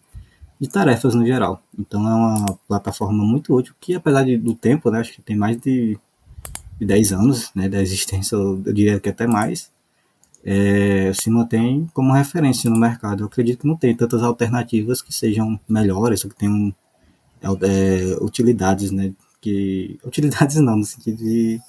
de 0.61 0.69
tarefas 0.69 1.15
no 1.15 1.25
geral. 1.25 1.63
Então 1.79 2.01
é 2.09 2.15
uma 2.15 2.59
plataforma 2.67 3.25
muito 3.25 3.55
útil 3.55 3.77
que 3.81 3.95
apesar 3.95 4.25
de, 4.25 4.37
do 4.37 4.53
tempo, 4.53 4.91
né, 4.91 4.99
acho 4.99 5.13
que 5.13 5.23
tem 5.23 5.37
mais 5.37 5.57
de, 5.61 5.97
de 6.81 6.85
10 6.85 7.13
anos 7.13 7.53
né, 7.55 7.69
da 7.69 7.81
existência, 7.81 8.35
eu 8.35 8.57
diria 8.57 8.99
que 8.99 9.09
até 9.09 9.25
mais, 9.25 9.71
é, 10.45 11.13
se 11.15 11.31
mantém 11.31 11.87
como 11.95 12.13
referência 12.13 12.69
no 12.69 12.77
mercado. 12.77 13.23
Eu 13.23 13.29
acredito 13.29 13.61
que 13.61 13.69
não 13.69 13.77
tem 13.77 13.95
tantas 13.95 14.25
alternativas 14.25 15.01
que 15.01 15.15
sejam 15.15 15.61
melhores, 15.69 16.25
ou 16.25 16.31
que 16.31 16.37
tenham 16.37 16.75
é, 17.43 18.17
utilidades, 18.21 18.91
né? 18.91 19.13
Que, 19.41 19.99
utilidades 20.05 20.57
não, 20.61 20.77
no 20.77 20.85
sentido 20.85 21.19
de 21.19 21.61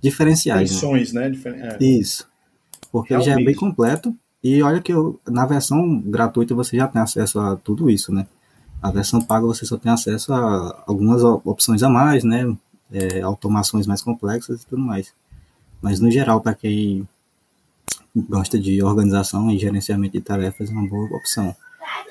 diferenciais. 0.00 0.72
Funções, 0.72 1.12
né? 1.12 1.28
né? 1.28 1.76
É. 1.80 1.84
Isso. 1.84 2.28
Porque 2.90 3.14
Realmente. 3.14 3.34
já 3.34 3.40
é 3.40 3.44
bem 3.44 3.54
completo. 3.54 4.14
E 4.42 4.60
olha 4.62 4.80
que 4.80 4.92
eu, 4.92 5.20
na 5.26 5.46
versão 5.46 6.00
gratuita 6.00 6.54
você 6.54 6.76
já 6.76 6.88
tem 6.88 7.00
acesso 7.00 7.38
a 7.38 7.56
tudo 7.56 7.88
isso, 7.88 8.12
né? 8.12 8.26
A 8.82 8.90
versão 8.90 9.20
paga 9.20 9.46
você 9.46 9.64
só 9.64 9.76
tem 9.76 9.92
acesso 9.92 10.32
a 10.34 10.82
algumas 10.86 11.22
opções 11.22 11.82
a 11.84 11.88
mais, 11.88 12.24
né? 12.24 12.52
É, 12.90 13.20
automações 13.22 13.86
mais 13.86 14.02
complexas 14.02 14.62
e 14.62 14.66
tudo 14.66 14.82
mais. 14.82 15.14
Mas 15.80 16.00
no 16.00 16.10
geral, 16.10 16.40
para 16.40 16.54
quem 16.54 17.08
gosta 18.14 18.58
de 18.58 18.82
organização 18.82 19.50
e 19.50 19.58
gerenciamento 19.58 20.14
de 20.14 20.20
tarefas, 20.20 20.68
é 20.68 20.72
uma 20.72 20.88
boa 20.88 21.16
opção. 21.16 21.54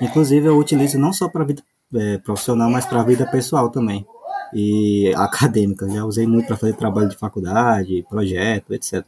Inclusive, 0.00 0.46
eu 0.46 0.58
utilizo 0.58 0.98
não 0.98 1.12
só 1.12 1.28
para 1.28 1.44
vida 1.44 1.62
é, 1.94 2.18
profissional, 2.18 2.70
mas 2.70 2.86
para 2.86 3.00
a 3.00 3.04
vida 3.04 3.26
pessoal 3.30 3.70
também. 3.70 4.06
E 4.54 5.12
acadêmica. 5.16 5.88
Já 5.88 6.04
usei 6.04 6.26
muito 6.26 6.46
para 6.46 6.56
fazer 6.56 6.74
trabalho 6.74 7.08
de 7.08 7.16
faculdade, 7.16 8.04
projeto, 8.08 8.74
etc. 8.74 9.04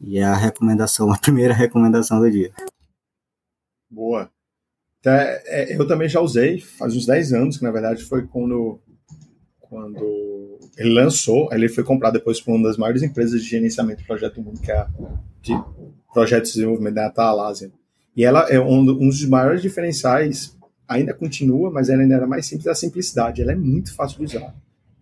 E 0.00 0.18
é 0.18 0.24
a 0.24 0.36
recomendação, 0.36 1.10
a 1.12 1.18
primeira 1.18 1.54
recomendação 1.54 2.20
do 2.20 2.30
dia. 2.30 2.52
Boa. 3.90 4.30
É, 5.04 5.76
eu 5.76 5.86
também 5.86 6.08
já 6.08 6.20
usei, 6.20 6.60
faz 6.60 6.94
uns 6.94 7.06
10 7.06 7.32
anos, 7.32 7.56
que 7.58 7.64
na 7.64 7.72
verdade 7.72 8.04
foi 8.04 8.24
quando, 8.24 8.78
quando 9.60 10.60
ele 10.78 10.94
lançou, 10.94 11.48
ele 11.52 11.68
foi 11.68 11.82
comprado 11.82 12.14
depois 12.14 12.40
por 12.40 12.54
uma 12.54 12.68
das 12.68 12.76
maiores 12.76 13.02
empresas 13.02 13.42
de 13.42 13.48
gerenciamento 13.48 14.00
de 14.00 14.06
projeto 14.06 14.36
do 14.36 14.42
mundo, 14.42 14.60
que 14.60 14.70
é 14.70 14.76
a 14.76 14.88
de 15.42 15.52
projetos 16.12 16.50
de 16.52 16.58
desenvolvimento 16.58 16.94
da 16.94 17.06
Atalasia. 17.06 17.72
E 18.16 18.24
ela 18.24 18.48
é 18.48 18.60
um, 18.60 18.80
um 18.80 19.08
dos 19.08 19.24
maiores 19.24 19.60
diferenciais 19.60 20.56
ainda 20.88 21.14
continua, 21.14 21.70
mas 21.70 21.88
ela 21.88 22.02
ainda 22.02 22.14
era 22.14 22.26
mais 22.26 22.46
simples, 22.46 22.66
a 22.66 22.74
simplicidade. 22.74 23.42
Ela 23.42 23.52
é 23.52 23.56
muito 23.56 23.94
fácil 23.94 24.18
de 24.18 24.24
usar. 24.24 24.54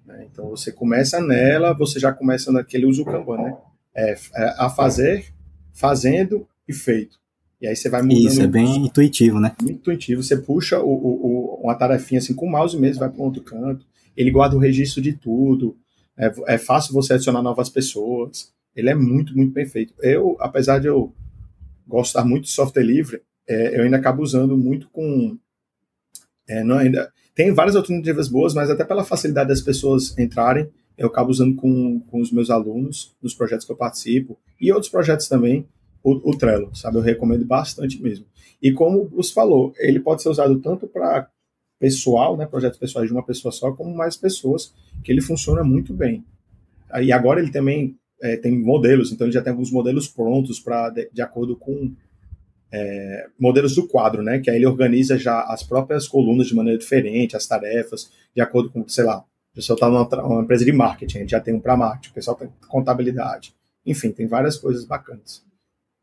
Né? 0.07 0.27
Então 0.31 0.49
você 0.51 0.73
começa 0.73 1.21
nela, 1.21 1.73
você 1.73 1.99
já 1.99 2.13
começa 2.13 2.53
naquele 2.53 2.87
uso 2.87 3.05
Kanban, 3.05 3.39
né? 3.39 3.57
É, 3.95 4.13
é, 4.13 4.55
a 4.59 4.71
fazer, 4.71 5.27
fazendo 5.73 6.47
e 6.69 6.73
feito. 6.73 7.19
E 7.61 7.67
aí 7.67 7.77
você 7.77 7.89
vai 7.89 8.03
mudando. 8.03 8.27
Isso, 8.27 8.41
é 8.41 8.47
bem 8.47 8.87
intuitivo, 8.87 9.39
né? 9.39 9.53
Muito 9.61 9.79
intuitivo. 9.81 10.23
Você 10.23 10.37
puxa 10.37 10.81
o, 10.81 10.89
o, 10.89 11.27
o, 11.27 11.61
uma 11.63 11.75
tarefinha 11.75 12.19
assim 12.19 12.35
com 12.35 12.47
o 12.47 12.51
mouse 12.51 12.77
mesmo, 12.79 13.01
vai 13.01 13.11
para 13.11 13.23
outro 13.23 13.43
canto. 13.43 13.85
Ele 14.17 14.31
guarda 14.31 14.57
o 14.57 14.61
registro 14.61 15.03
de 15.03 15.13
tudo. 15.13 15.77
É, 16.17 16.55
é 16.55 16.59
fácil 16.59 16.95
você 16.95 17.15
adicionar 17.15 17.43
novas 17.43 17.69
pessoas. 17.69 18.53
Ele 18.75 18.89
é 18.89 18.95
muito, 18.95 19.37
muito 19.37 19.53
bem 19.53 19.67
feito. 19.67 19.93
Eu, 20.01 20.37
apesar 20.41 20.79
de 20.79 20.87
eu 20.87 21.13
gostar 21.87 22.25
muito 22.25 22.45
de 22.45 22.51
software 22.51 22.85
livre, 22.85 23.21
é, 23.49 23.79
eu 23.79 23.85
ainda 23.85 23.97
acabo 23.97 24.23
usando 24.23 24.57
muito 24.57 24.89
com 24.91 25.37
é, 26.50 26.64
não, 26.64 26.78
ainda, 26.78 27.12
tem 27.33 27.54
várias 27.54 27.76
alternativas 27.76 28.28
boas, 28.28 28.52
mas 28.52 28.69
até 28.69 28.85
pela 28.85 29.04
facilidade 29.04 29.49
das 29.49 29.61
pessoas 29.61 30.19
entrarem, 30.19 30.69
eu 30.99 31.07
acabo 31.07 31.30
usando 31.30 31.54
com, 31.54 32.00
com 32.00 32.21
os 32.21 32.33
meus 32.33 32.50
alunos, 32.50 33.14
nos 33.23 33.35
projetos 33.35 33.64
que 33.64 33.73
eu 33.73 33.76
participo, 33.76 34.37
e 34.61 34.73
outros 34.73 34.90
projetos 34.90 35.28
também, 35.28 35.64
o, 36.02 36.30
o 36.30 36.37
Trello, 36.37 36.75
sabe? 36.75 36.99
Eu 36.99 37.02
recomendo 37.02 37.45
bastante 37.45 38.02
mesmo. 38.02 38.26
E 38.61 38.73
como 38.73 39.02
o 39.02 39.09
Bruce 39.09 39.33
falou, 39.33 39.73
ele 39.78 40.00
pode 40.00 40.23
ser 40.23 40.28
usado 40.28 40.59
tanto 40.59 40.87
para 40.88 41.28
pessoal, 41.78 42.37
né, 42.37 42.47
projetos 42.47 42.78
pessoais 42.78 43.09
de 43.09 43.14
uma 43.14 43.23
pessoa 43.23 43.52
só, 43.52 43.73
como 43.73 43.95
mais 43.95 44.16
pessoas, 44.16 44.75
que 45.04 45.11
ele 45.12 45.23
funciona 45.23 45.62
muito 45.62 45.95
bem. 45.95 46.25
E 47.00 47.12
agora 47.12 47.40
ele 47.40 47.52
também 47.52 47.97
é, 48.21 48.37
tem 48.37 48.59
modelos, 48.59 49.12
então 49.12 49.26
ele 49.26 49.33
já 49.33 49.40
tem 49.40 49.52
alguns 49.52 49.71
modelos 49.71 50.09
prontos 50.09 50.59
para 50.59 50.90
de, 50.90 51.09
de 51.12 51.23
acordo 51.23 51.57
com 51.57 51.92
é, 52.73 53.27
modelos 53.39 53.75
do 53.75 53.87
quadro, 53.87 54.23
né? 54.23 54.39
Que 54.39 54.50
aí 54.50 54.57
ele 54.57 54.67
organiza 54.67 55.19
já 55.19 55.43
as 55.43 55.62
próprias 55.62 56.07
colunas 56.07 56.47
de 56.47 56.55
maneira 56.55 56.79
diferente, 56.79 57.37
as 57.37 57.47
tarefas, 57.47 58.11
de 58.35 58.41
acordo 58.41 58.71
com, 58.71 58.87
sei 58.89 59.05
lá, 59.05 59.19
o 59.19 59.55
pessoal 59.55 59.75
está 59.75 60.23
numa, 60.23 60.43
empresa 60.43 60.65
de 60.65 60.73
marketing, 60.73 61.19
a 61.19 61.21
gente 61.23 61.31
já 61.31 61.41
tem 61.41 61.55
um 61.55 61.61
para 61.61 61.77
marketing, 61.77 62.11
o 62.11 62.15
pessoal 62.15 62.37
tem 62.37 62.49
contabilidade. 62.69 63.55
Enfim, 63.85 64.12
tem 64.12 64.27
várias 64.27 64.57
coisas 64.57 64.85
bacanas. 64.85 65.45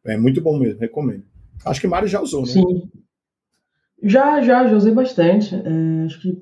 É 0.06 0.18
muito 0.18 0.42
bom 0.42 0.58
mesmo, 0.60 0.80
recomendo. 0.80 1.24
Acho 1.66 1.82
que 1.82 1.88
Mário 1.88 2.08
já 2.08 2.22
usou, 2.22 2.42
né? 2.42 2.48
Sim. 2.48 2.90
Já, 4.04 4.42
já, 4.42 4.68
já 4.68 4.76
usei 4.76 4.94
bastante. 4.94 5.56
É, 5.56 6.06
acho 6.06 6.22
que 6.22 6.42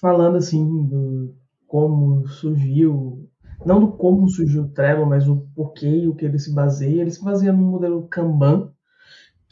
falando 0.00 0.36
assim 0.36 0.64
do 0.86 1.34
como 1.66 2.26
surgiu, 2.26 3.28
não 3.64 3.80
do 3.80 3.92
como 3.92 4.28
surgiu 4.28 4.64
o 4.64 4.68
Trello, 4.68 5.06
mas 5.06 5.26
o 5.26 5.48
porquê 5.54 5.88
e 5.88 6.08
o 6.08 6.14
que 6.14 6.24
ele 6.24 6.38
se 6.38 6.52
baseia. 6.52 7.00
Ele 7.00 7.10
se 7.10 7.24
baseia 7.24 7.52
no 7.52 7.62
modelo 7.62 8.06
Kanban, 8.08 8.70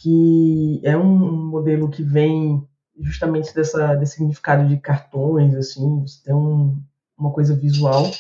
que 0.00 0.80
é 0.82 0.96
um 0.96 1.48
modelo 1.48 1.90
que 1.90 2.02
vem 2.02 2.66
justamente 2.98 3.54
dessa, 3.54 3.94
desse 3.94 4.14
significado 4.14 4.66
de 4.66 4.78
cartões, 4.78 5.54
assim, 5.54 6.00
você 6.00 6.24
tem 6.24 6.34
um, 6.34 6.82
uma 7.18 7.30
coisa 7.30 7.54
visual 7.54 8.10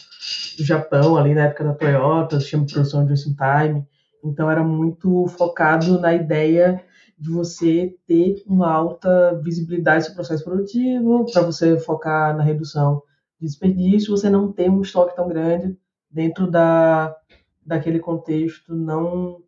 do 0.58 0.64
Japão, 0.64 1.16
ali 1.16 1.34
na 1.34 1.46
época 1.46 1.64
da 1.64 1.74
Toyota, 1.74 2.38
sistema 2.38 2.66
de 2.66 2.74
produção 2.74 3.08
just 3.08 3.26
in 3.26 3.34
time, 3.34 3.86
então 4.22 4.50
era 4.50 4.62
muito 4.62 5.26
focado 5.28 5.98
na 5.98 6.14
ideia 6.14 6.84
de 7.18 7.30
você 7.30 7.94
ter 8.06 8.42
uma 8.46 8.70
alta 8.70 9.40
visibilidade 9.42 10.08
do 10.08 10.14
processo 10.14 10.44
produtivo, 10.44 11.24
para 11.32 11.42
você 11.42 11.78
focar 11.78 12.36
na 12.36 12.42
redução 12.42 13.02
de 13.38 13.46
desperdício, 13.46 14.14
você 14.14 14.28
não 14.28 14.52
ter 14.52 14.70
um 14.70 14.82
estoque 14.82 15.16
tão 15.16 15.28
grande 15.28 15.76
dentro 16.10 16.50
da, 16.50 17.16
daquele 17.64 18.00
contexto 18.00 18.74
não 18.74 19.42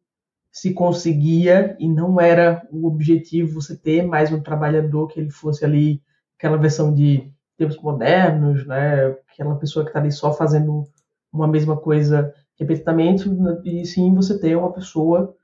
se 0.53 0.75
conseguia 0.75 1.75
e 1.81 1.89
não 1.89 2.21
era 2.21 2.69
o 2.71 2.87
objetivo 2.87 3.61
você 3.61 3.75
ter 3.75 4.03
mais 4.03 4.31
um 4.31 4.41
trabalhador 4.41 5.09
que 5.09 5.19
ele 5.19 5.31
fosse 5.31 5.65
ali 5.65 6.03
aquela 6.37 6.59
versão 6.59 6.95
de 6.95 7.33
tempos 7.57 7.79
modernos, 7.79 8.67
né? 8.67 9.07
Aquela 9.33 9.57
pessoa 9.57 9.83
que 9.83 9.89
está 9.89 9.99
ali 9.99 10.13
só 10.13 10.33
fazendo 10.35 10.85
uma 11.33 11.49
mesma 11.49 11.77
coisa 11.77 12.35
repetidamente, 12.59 13.29
e 13.65 13.87
sim 13.87 14.15
você 14.15 14.39
ter 14.39 14.55
uma 14.55 14.73
pessoa, 14.73 15.35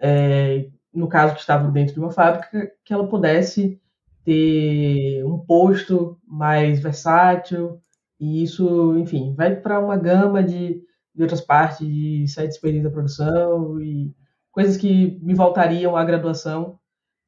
é, 0.00 0.68
no 0.94 1.08
caso 1.08 1.34
que 1.34 1.40
estava 1.40 1.68
dentro 1.70 1.94
de 1.94 2.00
uma 2.00 2.12
fábrica, 2.12 2.70
que 2.84 2.94
ela 2.94 3.08
pudesse 3.08 3.80
ter 4.24 5.24
um 5.24 5.38
posto 5.38 6.18
mais 6.24 6.78
versátil, 6.80 7.80
e 8.20 8.44
isso, 8.44 8.96
enfim, 8.96 9.34
vai 9.34 9.56
para 9.56 9.80
uma 9.80 9.96
gama 9.96 10.42
de, 10.42 10.80
de 11.12 11.22
outras 11.22 11.40
partes 11.40 11.84
de 11.84 12.28
sites 12.28 12.54
experiência 12.54 12.88
da 12.88 12.94
produção 12.94 13.80
e 13.80 14.14
coisas 14.52 14.76
que 14.76 15.18
me 15.22 15.34
voltariam 15.34 15.96
à 15.96 16.04
graduação 16.04 16.78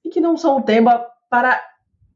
e 0.05 0.11
que 0.11 0.21
não 0.21 0.37
são 0.37 0.59
o 0.59 0.63
tema 0.63 1.05
para 1.31 1.61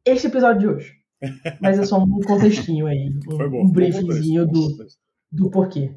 este 0.04 0.26
episódio 0.28 0.60
de 0.60 0.68
hoje. 0.68 0.92
Mas 1.60 1.78
é 1.78 1.84
só 1.84 1.98
um 1.98 2.20
contextinho 2.20 2.86
aí, 2.86 3.08
um, 3.08 3.50
bom, 3.50 3.62
um 3.62 3.68
briefzinho 3.68 4.46
do, 4.46 4.86
do 5.32 5.50
porquê. 5.50 5.96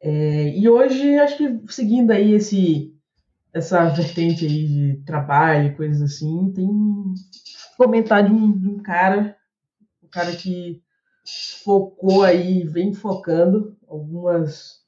É, 0.00 0.56
e 0.56 0.68
hoje, 0.68 1.18
acho 1.18 1.36
que 1.36 1.72
seguindo 1.72 2.10
aí 2.10 2.32
esse, 2.32 2.94
essa 3.52 3.88
vertente 3.88 4.46
aí 4.46 4.66
de 4.66 5.02
trabalho 5.04 5.68
e 5.68 5.74
coisas 5.74 6.00
assim, 6.00 6.52
tem 6.52 6.66
um 6.66 7.12
comentário 7.76 8.28
de 8.28 8.34
um, 8.34 8.58
de 8.58 8.68
um 8.68 8.78
cara, 8.78 9.36
um 10.02 10.08
cara 10.08 10.32
que 10.36 10.82
focou 11.64 12.22
aí, 12.22 12.64
vem 12.64 12.94
focando 12.94 13.76
algumas 13.88 14.79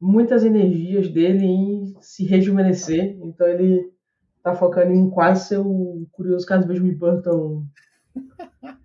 muitas 0.00 0.44
energias 0.44 1.08
dele 1.08 1.44
em 1.44 1.94
se 2.00 2.24
rejuvenescer. 2.24 3.18
Então 3.22 3.46
ele 3.46 3.90
tá 4.42 4.54
focando 4.54 4.92
em 4.92 5.10
quase 5.10 5.48
ser 5.48 5.58
o 5.58 6.06
curioso 6.12 6.46
caso 6.46 6.66
Benjamin 6.66 6.94
Burton 6.94 7.66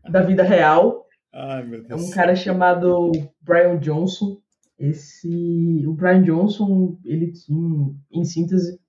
da 0.10 0.22
vida 0.22 0.44
real. 0.44 1.06
Ai, 1.32 1.64
é 1.90 1.96
um 1.96 2.10
cara 2.12 2.36
chamado 2.36 3.12
Brian 3.42 3.78
Johnson. 3.80 4.38
Esse, 4.78 5.84
o 5.88 5.94
Brian 5.94 6.24
Johnson, 6.24 6.98
ele 7.06 7.32
tinha, 7.32 7.96
em 8.12 8.24
síntese, 8.26 8.80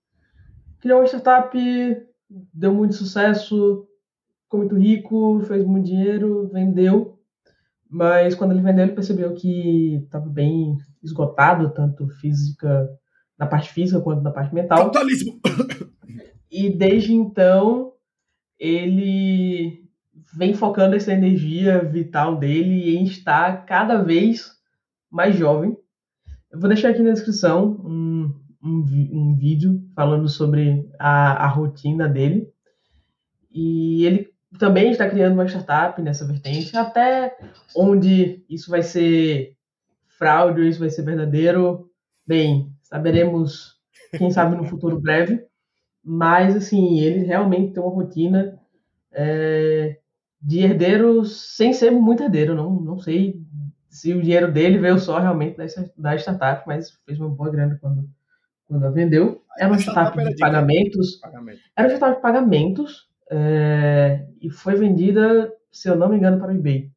criou 0.80 1.00
uma 1.00 1.06
startup, 1.06 1.56
deu 2.52 2.74
muito 2.74 2.94
sucesso, 2.94 3.86
ficou 4.42 4.60
muito 4.60 4.76
rico, 4.76 5.40
fez 5.40 5.64
muito 5.64 5.86
dinheiro, 5.86 6.48
vendeu. 6.48 7.18
Mas 7.88 8.34
quando 8.34 8.52
ele 8.52 8.62
vendeu, 8.62 8.84
ele 8.84 8.94
percebeu 8.94 9.34
que 9.34 10.02
estava 10.04 10.28
bem 10.28 10.76
esgotado, 11.04 11.70
tanto 11.70 12.08
física, 12.08 12.88
na 13.38 13.46
parte 13.46 13.72
física 13.72 14.00
quanto 14.00 14.22
na 14.22 14.30
parte 14.30 14.54
mental. 14.54 14.90
Capitalismo! 14.90 15.40
E 16.50 16.70
desde 16.70 17.12
então, 17.12 17.92
ele 18.58 19.84
vem 20.36 20.54
focando 20.54 20.94
essa 20.94 21.12
energia 21.12 21.82
vital 21.82 22.36
dele 22.36 22.96
em 22.96 23.04
estar 23.04 23.66
cada 23.66 24.02
vez 24.02 24.52
mais 25.10 25.36
jovem. 25.36 25.76
Eu 26.50 26.60
vou 26.60 26.68
deixar 26.68 26.90
aqui 26.90 27.02
na 27.02 27.12
descrição 27.12 27.80
um, 27.84 28.32
um, 28.62 28.84
um 29.12 29.36
vídeo 29.36 29.82
falando 29.94 30.28
sobre 30.28 30.88
a, 30.98 31.44
a 31.44 31.48
rotina 31.48 32.08
dele. 32.08 32.48
E 33.52 34.04
ele 34.04 34.32
também 34.58 34.90
está 34.90 35.08
criando 35.08 35.34
uma 35.34 35.46
startup 35.46 36.00
nessa 36.00 36.26
vertente, 36.26 36.76
até 36.76 37.36
onde 37.74 38.44
isso 38.48 38.70
vai 38.70 38.82
ser 38.82 39.53
fraude 40.24 40.62
ou 40.62 40.66
isso 40.66 40.80
vai 40.80 40.88
ser 40.88 41.02
verdadeiro, 41.02 41.90
bem, 42.26 42.72
saberemos, 42.82 43.74
quem 44.16 44.30
sabe 44.30 44.56
no 44.56 44.64
futuro 44.64 44.98
breve. 44.98 45.44
Mas, 46.02 46.56
assim, 46.56 46.98
ele 47.00 47.26
realmente 47.26 47.74
tem 47.74 47.82
uma 47.82 47.92
rotina 47.92 48.58
é, 49.12 49.98
de 50.40 50.60
herdeiro 50.60 51.24
sem 51.26 51.74
ser 51.74 51.90
muito 51.90 52.22
herdeiro. 52.22 52.54
Não, 52.54 52.70
não 52.70 52.98
sei 52.98 53.38
se 53.90 54.14
o 54.14 54.22
dinheiro 54.22 54.50
dele 54.50 54.78
veio 54.78 54.98
só 54.98 55.18
realmente 55.18 55.58
da 55.96 56.16
startup, 56.16 56.66
mas 56.66 56.90
fez 57.04 57.20
uma 57.20 57.28
boa 57.28 57.50
grana 57.50 57.78
quando, 57.80 58.08
quando 58.66 58.84
a 58.86 58.90
vendeu. 58.90 59.42
Era 59.58 59.68
uma 59.68 59.78
startup 59.78 60.16
de 60.24 60.36
pagamentos. 60.36 61.20
Era 61.76 61.88
uma 61.88 61.94
startup 61.94 62.16
de 62.16 62.22
pagamentos 62.22 63.08
é, 63.30 64.26
e 64.40 64.50
foi 64.50 64.74
vendida, 64.74 65.52
se 65.70 65.88
eu 65.88 65.96
não 65.96 66.08
me 66.08 66.16
engano, 66.16 66.38
para 66.38 66.52
o 66.52 66.56
eBay 66.56 66.93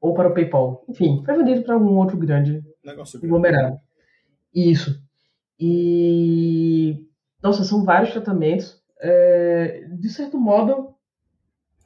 ou 0.00 0.14
para 0.14 0.28
o 0.28 0.34
PayPal. 0.34 0.84
Enfim, 0.88 1.22
foi 1.24 1.36
vendido 1.36 1.62
para 1.62 1.74
algum 1.74 1.96
outro 1.96 2.16
grande 2.16 2.62
Negócio 2.84 3.20
conglomerado. 3.20 3.78
Isso. 4.54 5.00
E 5.58 7.04
nossa, 7.42 7.64
são 7.64 7.84
vários 7.84 8.12
tratamentos. 8.12 8.80
É, 9.00 9.86
de 9.92 10.08
certo 10.08 10.38
modo, 10.38 10.94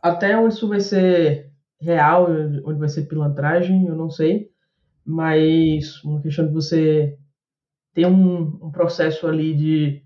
até 0.01 0.37
onde 0.39 0.55
isso 0.55 0.69
vai 0.69 0.81
ser 0.81 1.51
real, 1.81 2.29
onde 2.65 2.79
vai 2.79 2.89
ser 2.89 3.07
pilantragem, 3.07 3.87
eu 3.87 3.97
não 3.97 4.11
sei. 4.11 4.51
Mas 5.05 6.03
uma 6.05 6.21
questão 6.21 6.47
de 6.47 6.53
você 6.53 7.19
ter 7.93 8.07
um, 8.07 8.59
um 8.63 8.71
processo 8.71 9.27
ali 9.27 9.55
de 9.55 10.03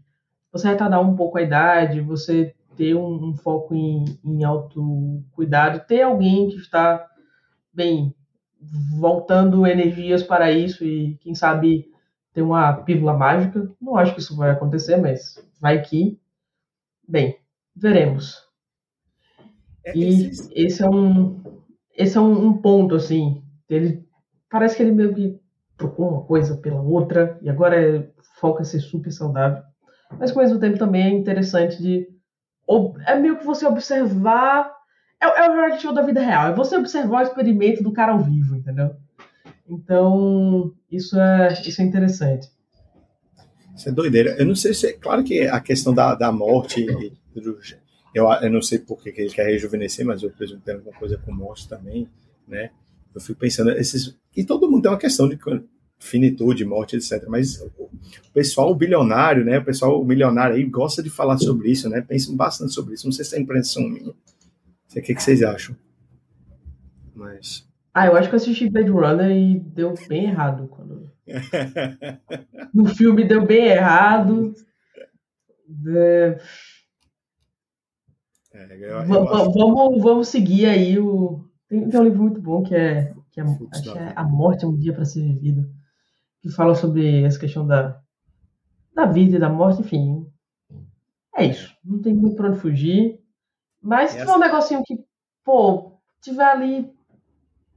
você 0.52 0.68
retardar 0.68 1.00
um 1.00 1.16
pouco 1.16 1.38
a 1.38 1.42
idade, 1.42 2.00
você 2.00 2.54
ter 2.76 2.94
um, 2.94 3.30
um 3.30 3.36
foco 3.36 3.74
em, 3.74 4.04
em 4.24 4.44
autocuidado, 4.44 5.86
ter 5.86 6.02
alguém 6.02 6.48
que 6.48 6.56
está, 6.56 7.06
bem, 7.74 8.14
voltando 8.98 9.66
energias 9.66 10.22
para 10.22 10.50
isso 10.50 10.84
e, 10.84 11.16
quem 11.18 11.34
sabe, 11.34 11.90
ter 12.32 12.42
uma 12.42 12.72
pílula 12.72 13.14
mágica. 13.14 13.70
Não 13.80 13.96
acho 13.96 14.14
que 14.14 14.20
isso 14.20 14.36
vai 14.36 14.50
acontecer, 14.50 14.96
mas 14.96 15.44
vai 15.60 15.80
que. 15.82 16.18
Bem, 17.06 17.38
veremos. 17.74 18.42
É, 19.84 19.96
e 19.96 20.28
esse... 20.28 20.52
esse 20.54 20.82
é 20.82 20.88
um 20.88 21.42
esse 21.96 22.18
é 22.18 22.20
um, 22.20 22.48
um, 22.48 22.60
ponto 22.60 22.94
assim. 22.94 23.42
Ele 23.68 24.04
parece 24.50 24.76
que 24.76 24.82
ele 24.82 24.92
meio 24.92 25.14
que 25.14 25.40
trocou 25.76 26.08
uma 26.08 26.24
coisa 26.24 26.56
pela 26.56 26.80
outra 26.80 27.38
e 27.40 27.48
agora 27.48 27.80
é, 27.80 28.10
foca 28.40 28.64
ser 28.64 28.80
super 28.80 29.12
saudável. 29.12 29.62
Mas 30.18 30.30
ao 30.30 30.38
mesmo 30.38 30.58
tempo 30.58 30.78
também 30.78 31.02
é 31.04 31.10
interessante 31.10 31.80
de 31.80 32.08
é 33.06 33.14
meio 33.14 33.38
que 33.38 33.44
você 33.44 33.66
observar 33.66 34.73
é, 35.24 35.46
é 35.46 35.50
o 35.50 35.54
reality 35.54 35.82
show 35.82 35.92
da 35.92 36.02
vida 36.02 36.20
real. 36.20 36.48
É 36.48 36.54
você 36.54 36.76
observar 36.76 37.20
o 37.20 37.26
experimento 37.26 37.82
do 37.82 37.92
cara 37.92 38.12
ao 38.12 38.20
vivo, 38.20 38.56
entendeu? 38.56 38.94
Então, 39.68 40.72
isso 40.90 41.18
é, 41.18 41.52
isso 41.66 41.80
é 41.80 41.84
interessante. 41.84 42.48
Isso 43.74 43.88
é 43.88 43.92
doideira. 43.92 44.36
Eu 44.38 44.46
não 44.46 44.54
sei 44.54 44.74
se. 44.74 44.86
É, 44.86 44.92
claro 44.92 45.24
que 45.24 45.40
a 45.40 45.60
questão 45.60 45.94
da, 45.94 46.14
da 46.14 46.30
morte. 46.30 46.86
Eu, 48.14 48.30
eu 48.30 48.50
não 48.50 48.62
sei 48.62 48.78
por 48.78 49.02
que 49.02 49.08
ele 49.08 49.30
quer 49.30 49.46
rejuvenescer, 49.46 50.06
mas 50.06 50.22
eu 50.22 50.30
presumo 50.30 50.60
que 50.60 50.66
tem 50.66 50.76
alguma 50.76 50.96
coisa 50.96 51.18
com 51.18 51.32
morte 51.32 51.68
também, 51.68 52.08
né? 52.46 52.70
Eu 53.12 53.20
fico 53.20 53.40
pensando. 53.40 53.70
Esses, 53.72 54.16
e 54.36 54.44
todo 54.44 54.70
mundo 54.70 54.82
tem 54.82 54.90
uma 54.92 54.98
questão 54.98 55.28
de 55.28 55.36
finitude, 55.98 56.64
morte, 56.64 56.94
etc. 56.94 57.24
Mas 57.26 57.60
o 57.60 57.90
pessoal 58.32 58.72
bilionário, 58.74 59.44
né? 59.44 59.58
O 59.58 59.64
pessoal 59.64 60.04
milionário 60.04 60.54
aí 60.54 60.64
gosta 60.64 61.02
de 61.02 61.10
falar 61.10 61.38
sobre 61.38 61.70
isso, 61.70 61.88
né? 61.88 62.00
Pensam 62.02 62.36
bastante 62.36 62.72
sobre 62.72 62.94
isso. 62.94 63.06
Não 63.06 63.12
sei 63.12 63.24
se 63.24 63.34
é 63.36 63.40
impressão 63.40 63.82
minha. 63.82 64.12
Sei 64.94 65.02
o 65.02 65.04
que, 65.04 65.14
que 65.16 65.22
vocês 65.22 65.42
acham. 65.42 65.76
Mas. 67.16 67.68
Ah, 67.92 68.06
eu 68.06 68.16
acho 68.16 68.28
que 68.28 68.34
eu 68.34 68.36
assisti 68.36 68.70
Blade 68.70 68.90
Runner 68.90 69.28
e 69.28 69.58
deu 69.58 69.92
bem 70.08 70.26
errado 70.26 70.68
quando. 70.68 71.10
no 72.72 72.86
filme 72.86 73.26
deu 73.26 73.44
bem 73.44 73.66
errado. 73.66 74.54
É... 75.88 76.38
É, 78.52 78.76
eu, 78.76 78.88
eu 78.88 79.52
vamos, 79.52 80.00
vamos 80.00 80.28
seguir 80.28 80.66
aí 80.66 80.96
o. 80.96 81.44
Tem, 81.68 81.88
tem, 81.88 82.00
um 82.00 82.04
livro 82.04 82.22
muito 82.22 82.40
bom 82.40 82.62
que 82.62 82.76
é, 82.76 83.12
que 83.32 83.40
é, 83.40 83.44
que 83.44 83.98
é 83.98 84.12
A 84.14 84.22
Morte 84.22 84.64
é 84.64 84.68
um 84.68 84.78
Dia 84.78 84.92
para 84.92 85.04
Ser 85.04 85.22
Vivido, 85.22 85.68
que 86.40 86.50
fala 86.50 86.76
sobre 86.76 87.24
essa 87.24 87.40
questão 87.40 87.66
da, 87.66 88.00
da 88.94 89.06
vida 89.06 89.36
e 89.36 89.40
da 89.40 89.48
morte, 89.48 89.80
enfim. 89.80 90.24
É 91.36 91.44
isso. 91.46 91.76
Não 91.84 92.00
tem 92.00 92.14
muito 92.14 92.36
para 92.36 92.50
onde 92.50 92.60
fugir. 92.60 93.23
Mas 93.84 94.12
se 94.12 94.18
tiver 94.18 94.32
um 94.32 94.38
negocinho 94.38 94.82
que, 94.82 94.98
pô, 95.44 95.92
tiver 96.22 96.46
ali 96.46 96.90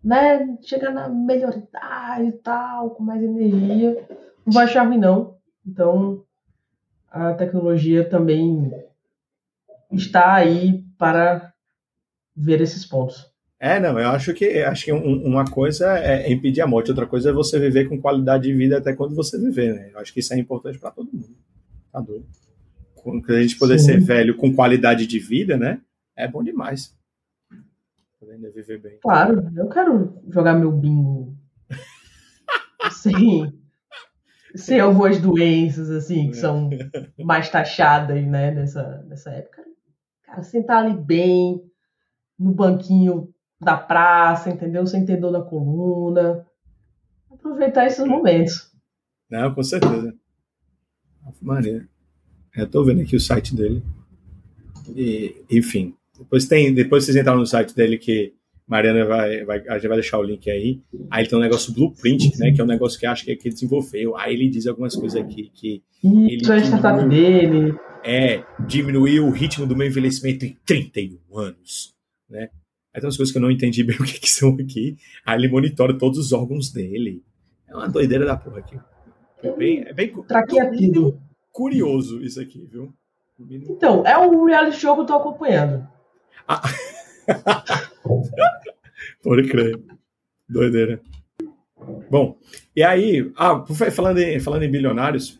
né, 0.01 0.57
chegar 0.61 0.89
na 0.89 1.09
melhor 1.09 1.53
idade 1.57 2.29
e 2.29 2.31
tal, 2.31 2.91
com 2.91 3.03
mais 3.03 3.21
energia, 3.21 4.07
não 4.45 4.53
vai 4.53 4.63
achar 4.63 4.87
ruim 4.87 4.97
não. 4.97 5.35
Então, 5.65 6.23
a 7.11 7.33
tecnologia 7.33 8.07
também 8.07 8.71
está 9.91 10.33
aí 10.35 10.85
para 10.97 11.53
ver 12.33 12.61
esses 12.61 12.85
pontos. 12.85 13.29
É, 13.59 13.77
não, 13.77 13.99
eu 13.99 14.09
acho 14.09 14.33
que 14.33 14.59
acho 14.59 14.85
que 14.85 14.93
um, 14.93 15.25
uma 15.25 15.43
coisa 15.43 15.97
é 15.97 16.31
impedir 16.31 16.61
a 16.61 16.67
morte, 16.67 16.91
outra 16.91 17.07
coisa 17.07 17.31
é 17.31 17.33
você 17.33 17.59
viver 17.59 17.89
com 17.89 17.99
qualidade 17.99 18.43
de 18.43 18.53
vida 18.53 18.77
até 18.77 18.93
quando 18.93 19.13
você 19.13 19.37
viver, 19.37 19.73
né? 19.73 19.89
Eu 19.93 19.99
acho 19.99 20.13
que 20.13 20.21
isso 20.21 20.33
é 20.33 20.37
importante 20.37 20.77
para 20.77 20.91
todo 20.91 21.09
mundo. 21.11 21.35
Tá 21.91 21.99
doido. 21.99 22.25
A 23.29 23.41
gente 23.41 23.57
poder 23.57 23.79
Sim. 23.79 23.85
ser 23.85 23.99
velho 24.01 24.37
com 24.37 24.53
qualidade 24.53 25.07
de 25.07 25.19
vida, 25.19 25.57
né? 25.57 25.81
É 26.17 26.27
bom 26.27 26.43
demais 26.43 26.97
ainda 28.37 28.51
viver 28.51 28.79
bem. 28.81 28.99
Claro, 29.01 29.51
eu 29.55 29.69
quero 29.69 30.21
jogar 30.29 30.53
meu 30.53 30.71
bingo 30.71 31.35
sem, 32.91 33.53
sem 34.55 34.79
algumas 34.79 35.19
doenças, 35.19 35.89
assim, 35.89 36.29
que 36.29 36.37
são 36.37 36.69
mais 37.19 37.49
taxadas, 37.49 38.25
né, 38.25 38.51
nessa, 38.51 39.03
nessa 39.03 39.31
época. 39.31 39.63
Cara, 40.23 40.43
sentar 40.43 40.83
ali 40.83 40.95
bem, 40.95 41.61
no 42.37 42.53
banquinho 42.53 43.33
da 43.59 43.75
praça, 43.75 44.49
entendeu? 44.49 44.85
Sem 44.85 45.05
ter 45.05 45.17
dor 45.17 45.31
na 45.31 45.41
coluna. 45.41 46.45
Aproveitar 47.31 47.87
esses 47.87 48.05
momentos. 48.05 48.71
Não, 49.29 49.53
com 49.53 49.63
certeza. 49.63 50.13
Maneiro. 51.41 51.87
Eu 52.55 52.69
tô 52.69 52.83
vendo 52.83 53.01
aqui 53.01 53.15
o 53.15 53.19
site 53.19 53.55
dele. 53.55 53.83
E, 54.95 55.43
enfim, 55.49 55.96
depois 56.19 56.45
tem, 56.45 56.73
depois 56.73 57.05
vocês 57.05 57.15
entraram 57.15 57.39
no 57.39 57.45
site 57.45 57.75
dele 57.75 57.97
que 57.97 58.33
Mariana 58.67 59.05
vai, 59.05 59.45
vai, 59.45 59.63
a 59.67 59.75
gente 59.75 59.87
vai 59.87 59.97
deixar 59.97 60.19
o 60.19 60.23
link 60.23 60.49
aí. 60.49 60.81
Aí 61.09 61.21
ele 61.21 61.29
tem 61.29 61.37
um 61.37 61.41
negócio 61.41 61.73
blueprint, 61.73 62.37
né? 62.37 62.51
Que 62.51 62.59
é 62.59 62.63
um 62.63 62.67
negócio 62.67 62.99
que 62.99 63.05
acha 63.05 63.23
que, 63.23 63.35
que 63.35 63.49
desenvolveu. 63.49 64.17
Aí 64.17 64.33
ele 64.33 64.49
diz 64.49 64.67
algumas 64.67 64.95
coisas 64.95 65.21
aqui 65.21 65.49
que. 65.53 65.81
Isso 66.03 66.51
ele 66.51 66.61
é 66.61 66.65
startup 66.65 67.07
dele. 67.07 67.73
É, 68.03 68.43
diminuiu 68.67 69.25
o 69.25 69.31
ritmo 69.31 69.65
do 69.65 69.75
meu 69.75 69.87
envelhecimento 69.87 70.45
em 70.45 70.57
31 70.65 71.37
anos, 71.37 71.95
né? 72.29 72.49
Aí 72.93 73.01
tem 73.01 73.07
umas 73.07 73.17
coisas 73.17 73.31
que 73.31 73.37
eu 73.37 73.41
não 73.41 73.51
entendi 73.51 73.83
bem 73.83 73.95
o 73.99 74.03
que, 74.03 74.19
que 74.19 74.29
são 74.29 74.55
aqui. 74.55 74.97
Aí 75.25 75.39
ele 75.39 75.47
monitora 75.47 75.97
todos 75.97 76.17
os 76.17 76.33
órgãos 76.33 76.71
dele. 76.71 77.23
É 77.69 77.75
uma 77.75 77.87
doideira 77.87 78.25
da 78.25 78.35
porra 78.35 78.59
aqui. 78.59 78.77
É 79.43 79.51
bem, 79.55 79.83
é 79.87 79.93
bem 79.93 80.11
tudo. 80.11 81.21
curioso 81.51 82.21
isso 82.23 82.41
aqui, 82.41 82.67
viu? 82.69 82.93
Então, 83.69 84.03
é 84.05 84.17
um 84.17 84.45
reality 84.45 84.77
show 84.77 84.95
que 84.95 85.01
eu 85.01 85.05
tô 85.05 85.13
acompanhando. 85.13 85.87
Ah. 86.47 86.61
Pode 89.23 89.47
crer. 89.47 89.79
Doideira. 90.49 91.01
Bom, 92.09 92.37
e 92.75 92.83
aí, 92.83 93.31
ah, 93.37 93.63
falando 93.91 94.19
em, 94.19 94.39
falando 94.39 94.63
em 94.63 94.71
bilionários, 94.71 95.39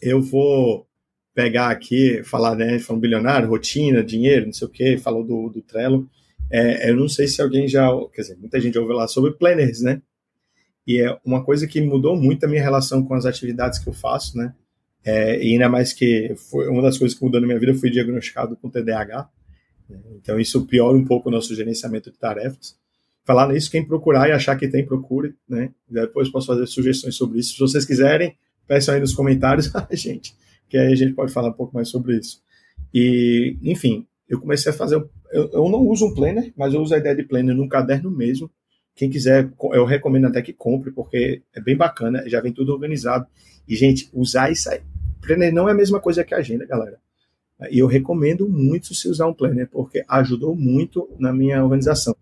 eu 0.00 0.20
vou 0.20 0.86
pegar 1.34 1.70
aqui, 1.70 2.22
falar, 2.24 2.56
né, 2.56 2.78
falando 2.78 3.02
bilionário, 3.02 3.48
rotina, 3.48 4.02
dinheiro, 4.02 4.46
não 4.46 4.52
sei 4.52 4.66
o 4.66 4.70
que, 4.70 4.98
falou 4.98 5.24
do, 5.24 5.48
do 5.48 5.62
Trello. 5.62 6.08
É, 6.50 6.90
eu 6.90 6.96
não 6.96 7.08
sei 7.08 7.28
se 7.28 7.40
alguém 7.40 7.68
já, 7.68 7.88
quer 8.12 8.22
dizer, 8.22 8.36
muita 8.38 8.60
gente 8.60 8.78
ouviu 8.78 8.96
lá 8.96 9.06
sobre 9.06 9.32
planners, 9.32 9.80
né? 9.80 10.02
E 10.86 11.00
é 11.00 11.18
uma 11.24 11.44
coisa 11.44 11.66
que 11.66 11.80
mudou 11.80 12.16
muito 12.16 12.44
a 12.44 12.48
minha 12.48 12.62
relação 12.62 13.04
com 13.04 13.14
as 13.14 13.26
atividades 13.26 13.78
que 13.78 13.88
eu 13.88 13.92
faço, 13.92 14.36
né? 14.36 14.54
É, 15.04 15.42
e 15.42 15.52
ainda 15.52 15.68
mais 15.68 15.92
que 15.92 16.34
foi 16.50 16.66
uma 16.68 16.82
das 16.82 16.98
coisas 16.98 17.16
que 17.16 17.24
mudou 17.24 17.40
na 17.40 17.46
minha 17.46 17.58
vida, 17.58 17.72
eu 17.72 17.78
fui 17.78 17.90
diagnosticado 17.90 18.56
com 18.56 18.70
TDAH. 18.70 19.28
Então, 20.16 20.38
isso 20.38 20.66
piora 20.66 20.96
um 20.96 21.04
pouco 21.04 21.28
o 21.28 21.32
nosso 21.32 21.54
gerenciamento 21.54 22.10
de 22.10 22.18
tarefas. 22.18 22.76
Falar 23.24 23.48
nisso, 23.52 23.70
quem 23.70 23.86
procurar 23.86 24.28
e 24.28 24.32
achar 24.32 24.56
que 24.56 24.68
tem, 24.68 24.84
procure. 24.84 25.34
Né? 25.48 25.70
Depois 25.88 26.28
posso 26.28 26.46
fazer 26.46 26.66
sugestões 26.66 27.14
sobre 27.14 27.38
isso. 27.38 27.54
Se 27.54 27.60
vocês 27.60 27.84
quiserem, 27.84 28.36
peçam 28.66 28.94
aí 28.94 29.00
nos 29.00 29.14
comentários 29.14 29.74
a 29.74 29.86
gente, 29.94 30.34
que 30.68 30.76
aí 30.76 30.92
a 30.92 30.96
gente 30.96 31.14
pode 31.14 31.32
falar 31.32 31.48
um 31.48 31.54
pouco 31.54 31.74
mais 31.74 31.88
sobre 31.88 32.16
isso. 32.16 32.42
E, 32.92 33.56
enfim, 33.62 34.06
eu 34.28 34.40
comecei 34.40 34.70
a 34.70 34.74
fazer. 34.74 34.96
Eu, 35.30 35.50
eu 35.52 35.68
não 35.68 35.86
uso 35.86 36.06
um 36.06 36.14
planner, 36.14 36.52
mas 36.56 36.74
eu 36.74 36.80
uso 36.80 36.94
a 36.94 36.98
ideia 36.98 37.14
de 37.14 37.22
planner 37.22 37.54
num 37.54 37.68
caderno 37.68 38.10
mesmo. 38.10 38.50
Quem 38.94 39.08
quiser, 39.08 39.50
eu 39.72 39.84
recomendo 39.84 40.26
até 40.26 40.42
que 40.42 40.52
compre, 40.52 40.90
porque 40.90 41.42
é 41.54 41.60
bem 41.60 41.76
bacana, 41.76 42.28
já 42.28 42.40
vem 42.40 42.52
tudo 42.52 42.72
organizado. 42.72 43.26
E, 43.66 43.76
gente, 43.76 44.08
usar 44.12 44.50
isso 44.50 44.68
aí. 44.70 44.80
Planner 45.20 45.52
não 45.52 45.68
é 45.68 45.72
a 45.72 45.74
mesma 45.74 46.00
coisa 46.00 46.24
que 46.24 46.34
agenda, 46.34 46.66
galera. 46.66 46.98
E 47.70 47.78
eu 47.78 47.86
recomendo 47.86 48.48
muito 48.48 48.94
se 48.94 49.08
usar 49.08 49.26
um 49.26 49.34
planner, 49.34 49.68
porque 49.68 50.04
ajudou 50.08 50.54
muito 50.54 51.08
na 51.18 51.32
minha 51.32 51.62
organização, 51.62 52.14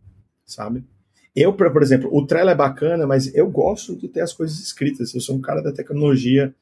sabe? 0.44 0.82
Eu, 1.34 1.52
por 1.52 1.82
exemplo, 1.82 2.08
o 2.10 2.26
Trello 2.26 2.48
é 2.48 2.54
bacana, 2.54 3.06
mas 3.06 3.34
eu 3.34 3.50
gosto 3.50 3.94
de 3.94 4.08
ter 4.08 4.22
as 4.22 4.32
coisas 4.32 4.58
escritas. 4.58 5.14
Eu 5.14 5.20
sou 5.20 5.36
um 5.36 5.40
cara 5.40 5.62
da 5.62 5.70
tecnologia, 5.70 6.54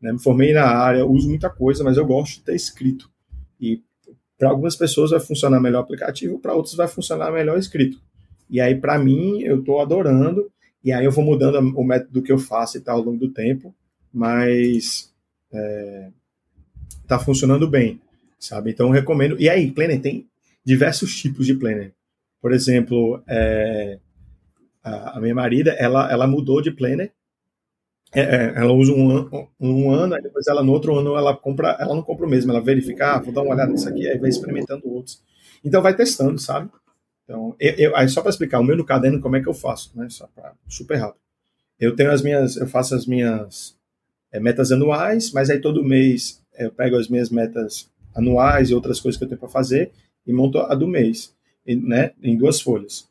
né? 0.00 0.10
me 0.10 0.18
formei 0.18 0.54
na 0.54 0.64
área, 0.64 1.04
uso 1.04 1.28
muita 1.28 1.50
coisa, 1.50 1.84
mas 1.84 1.98
eu 1.98 2.06
gosto 2.06 2.36
de 2.36 2.44
ter 2.44 2.54
escrito. 2.54 3.10
E 3.60 3.82
para 4.38 4.48
algumas 4.48 4.74
pessoas 4.74 5.10
vai 5.10 5.20
funcionar 5.20 5.60
melhor 5.60 5.80
o 5.80 5.82
aplicativo, 5.82 6.38
para 6.38 6.54
outras 6.54 6.74
vai 6.74 6.88
funcionar 6.88 7.30
melhor 7.30 7.58
escrito. 7.58 8.00
E 8.48 8.60
aí, 8.60 8.74
para 8.74 8.98
mim, 8.98 9.42
eu 9.42 9.60
estou 9.60 9.80
adorando, 9.80 10.50
e 10.82 10.90
aí 10.90 11.04
eu 11.04 11.12
vou 11.12 11.24
mudando 11.24 11.58
o 11.58 11.84
método 11.84 12.22
que 12.22 12.32
eu 12.32 12.38
faço 12.38 12.76
e 12.76 12.80
tal 12.80 12.96
ao 12.96 13.04
longo 13.04 13.18
do 13.18 13.30
tempo, 13.30 13.74
mas 14.12 15.12
está 17.02 17.16
é, 17.16 17.24
funcionando 17.24 17.68
bem, 17.68 18.00
sabe? 18.44 18.70
Então, 18.70 18.88
eu 18.88 18.92
recomendo. 18.92 19.40
E 19.40 19.48
aí, 19.48 19.70
Planner 19.70 20.00
tem 20.00 20.26
diversos 20.64 21.14
tipos 21.16 21.46
de 21.46 21.54
Planner. 21.54 21.92
Por 22.40 22.52
exemplo, 22.52 23.22
é, 23.28 23.98
a, 24.82 25.16
a 25.16 25.20
minha 25.20 25.34
marida, 25.34 25.70
ela, 25.72 26.10
ela 26.10 26.26
mudou 26.26 26.60
de 26.60 26.72
planner. 26.72 27.12
É, 28.14 28.20
é, 28.20 28.52
ela 28.56 28.72
usa 28.72 28.92
um, 28.92 29.10
ano, 29.10 29.48
um 29.58 29.90
ano, 29.90 30.14
aí 30.14 30.22
depois 30.22 30.46
ela 30.46 30.62
no 30.62 30.72
outro 30.72 30.98
ano 30.98 31.16
ela 31.16 31.34
compra, 31.34 31.76
ela 31.80 31.94
não 31.94 32.02
compra 32.02 32.26
o 32.26 32.28
mesmo, 32.28 32.50
ela 32.50 32.60
verifica, 32.60 33.14
ah, 33.14 33.18
vou 33.20 33.32
dar 33.32 33.40
uma 33.40 33.54
olhada 33.54 33.72
nisso 33.72 33.88
aqui, 33.88 34.06
aí 34.06 34.18
vai 34.18 34.28
experimentando 34.28 34.86
outros. 34.86 35.22
Então 35.64 35.80
vai 35.80 35.96
testando, 35.96 36.38
sabe? 36.38 36.68
Então, 37.24 37.56
eu, 37.58 37.72
eu 37.74 37.96
aí 37.96 38.06
só 38.08 38.20
para 38.20 38.28
explicar, 38.28 38.60
o 38.60 38.64
meu 38.64 38.76
no 38.76 38.84
caderno 38.84 39.20
como 39.20 39.36
é 39.36 39.40
que 39.40 39.48
eu 39.48 39.54
faço, 39.54 39.92
né? 39.94 40.08
Só 40.10 40.26
para 40.34 40.52
super 40.68 40.96
rápido. 40.96 41.22
Eu 41.78 41.96
tenho 41.96 42.10
as 42.10 42.22
minhas, 42.22 42.56
eu 42.56 42.66
faço 42.66 42.94
as 42.94 43.06
minhas 43.06 43.74
é, 44.30 44.38
metas 44.38 44.72
anuais, 44.72 45.32
mas 45.32 45.48
aí 45.48 45.60
todo 45.60 45.82
mês 45.82 46.42
eu 46.58 46.70
pego 46.70 46.96
as 46.96 47.08
minhas 47.08 47.30
metas 47.30 47.90
anuais 48.14 48.70
e 48.70 48.74
outras 48.74 49.00
coisas 49.00 49.18
que 49.18 49.24
eu 49.24 49.28
tenho 49.28 49.40
para 49.40 49.48
fazer 49.48 49.92
e 50.26 50.32
monto 50.32 50.58
a 50.58 50.74
do 50.74 50.86
mês, 50.86 51.34
né? 51.66 52.12
Em 52.22 52.36
duas 52.36 52.60
folhas. 52.60 53.08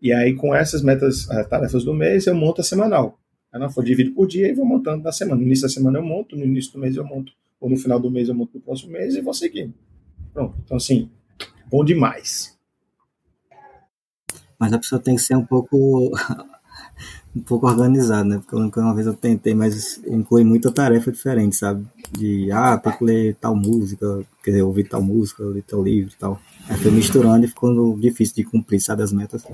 E 0.00 0.12
aí, 0.12 0.34
com 0.34 0.54
essas 0.54 0.82
metas, 0.82 1.28
eh, 1.30 1.44
tarefas 1.44 1.84
do 1.84 1.92
mês, 1.92 2.26
eu 2.26 2.34
monto 2.34 2.60
a 2.60 2.64
semanal. 2.64 3.18
Eu 3.52 3.60
não 3.60 3.70
for 3.70 3.84
por 4.14 4.26
dia 4.26 4.48
e 4.48 4.54
vou 4.54 4.64
montando 4.64 5.02
na 5.02 5.10
semana. 5.10 5.40
No 5.40 5.46
início 5.46 5.62
da 5.62 5.68
semana 5.68 5.98
eu 5.98 6.02
monto, 6.02 6.36
no 6.36 6.44
início 6.44 6.72
do 6.72 6.78
mês 6.78 6.96
eu 6.96 7.04
monto, 7.04 7.32
ou 7.60 7.68
no 7.68 7.76
final 7.76 7.98
do 7.98 8.10
mês 8.10 8.28
eu 8.28 8.34
monto 8.34 8.52
no 8.54 8.60
próximo 8.60 8.92
mês 8.92 9.14
e 9.14 9.20
vou 9.20 9.34
seguindo. 9.34 9.74
Pronto. 10.32 10.54
Então, 10.64 10.76
assim, 10.76 11.10
bom 11.70 11.84
demais. 11.84 12.56
Mas 14.58 14.72
a 14.72 14.78
pessoa 14.78 15.00
tem 15.00 15.16
que 15.16 15.22
ser 15.22 15.36
um 15.36 15.44
pouco 15.44 16.12
um 17.34 17.40
pouco 17.40 17.66
organizada, 17.66 18.24
né? 18.24 18.42
Porque 18.46 18.80
uma 18.80 18.94
vez 18.94 19.06
eu 19.06 19.14
tentei, 19.14 19.54
mas 19.54 19.98
inclui 20.06 20.44
muita 20.44 20.70
tarefa 20.70 21.10
diferente, 21.10 21.56
sabe? 21.56 21.86
De, 22.12 22.50
ah, 22.52 22.78
tem 22.78 22.96
que 22.96 23.04
ler 23.04 23.34
tal 23.36 23.54
música, 23.54 24.24
quer 24.42 24.50
dizer, 24.52 24.62
ouvir 24.62 24.88
tal 24.88 25.02
música, 25.02 25.44
ler 25.44 25.62
tal 25.62 25.82
livro 25.82 26.12
e 26.12 26.18
tal. 26.18 26.40
Aí 26.68 26.76
foi 26.76 26.90
misturando 26.90 27.44
e 27.44 27.48
ficando 27.48 27.96
difícil 28.00 28.36
de 28.36 28.44
cumprir, 28.44 28.80
sabe, 28.80 29.02
as 29.02 29.12
metas. 29.12 29.44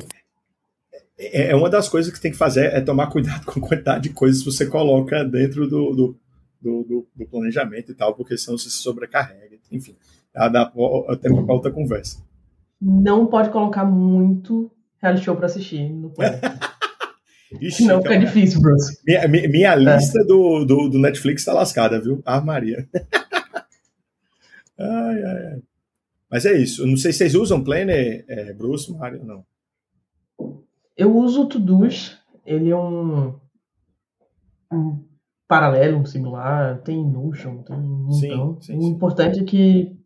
É, 1.19 1.51
é 1.51 1.57
uma 1.57 1.71
das 1.71 1.89
coisas 1.89 2.13
que 2.13 2.21
tem 2.21 2.31
que 2.31 2.37
fazer 2.37 2.73
é 2.73 2.81
tomar 2.81 3.09
cuidado 3.09 3.45
com 3.47 3.59
a 3.59 3.69
quantidade 3.69 4.09
de 4.09 4.15
coisas 4.15 4.43
que 4.43 4.51
você 4.51 4.67
coloca 4.67 5.25
dentro 5.25 5.69
do, 5.69 5.95
do, 5.95 6.17
do, 6.61 7.07
do 7.15 7.27
planejamento 7.27 7.93
e 7.93 7.95
tal, 7.95 8.15
porque 8.15 8.37
senão 8.37 8.59
você 8.59 8.71
se 8.71 8.79
sobrecarrega. 8.79 9.57
Enfim, 9.71 9.97
dá, 10.33 10.49
dá 10.49 10.67
tempo 11.21 11.45
para 11.45 11.55
outra 11.55 11.71
conversa. 11.71 12.23
Não 12.81 13.27
pode 13.27 13.51
colocar 13.51 13.85
muito 13.85 14.71
reality 15.01 15.25
show 15.25 15.37
para 15.37 15.47
assistir 15.47 15.89
no 15.91 16.11
plano. 16.11 16.39
Ixi, 17.61 17.85
não 17.85 18.03
fica 18.03 18.15
então, 18.17 18.27
difícil, 18.27 18.61
Bruce. 18.61 18.99
Minha, 19.07 19.29
minha, 19.29 19.49
minha 19.49 19.73
é. 19.73 19.77
lista 19.77 20.25
do, 20.25 20.65
do, 20.65 20.89
do, 20.89 20.99
Netflix 20.99 21.45
tá 21.45 21.53
lascada, 21.53 22.01
viu? 22.01 22.23
Ah, 22.25 22.41
Maria. 22.41 22.89
ai, 24.79 25.23
ai, 25.23 25.47
ai. 25.53 25.63
Mas 26.31 26.47
é 26.47 26.53
isso. 26.53 26.87
Não 26.87 26.97
sei 26.97 27.13
se 27.13 27.19
vocês 27.19 27.35
usam 27.35 27.63
Planner, 27.63 28.25
é, 28.27 28.53
Bruce, 28.53 28.93
Mário, 28.93 29.25
não. 29.25 29.45
Eu 30.97 31.17
uso 31.17 31.43
o 31.43 31.49
Todoist, 31.49 32.17
ele 32.45 32.71
é 32.71 32.77
um, 32.77 33.35
um 34.73 35.05
paralelo, 35.47 35.99
um 35.99 36.07
similar, 36.07 36.81
tem 36.83 37.05
Notion, 37.05 37.63
tem 37.63 37.77
um 37.77 38.07
montão. 38.07 38.61
Sim, 38.61 38.73
sim, 38.73 38.79
o 38.79 38.89
importante 38.89 39.41
é 39.41 39.45
que 39.45 39.97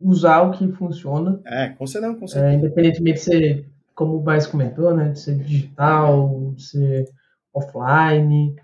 usar 0.00 0.42
o 0.42 0.52
que 0.52 0.70
funciona. 0.72 1.40
É, 1.44 1.70
com 1.70 1.86
certeza, 1.86 2.14
com 2.14 2.26
certeza. 2.26 2.52
É, 2.52 2.56
independentemente 2.56 3.18
de 3.18 3.24
ser, 3.24 3.70
como 3.98 4.14
o 4.14 4.20
Baez 4.20 4.46
comentou, 4.46 4.94
né, 4.94 5.08
de 5.08 5.18
ser 5.18 5.34
digital, 5.38 6.52
de 6.54 6.62
ser 6.62 7.08
offline, 7.52 8.54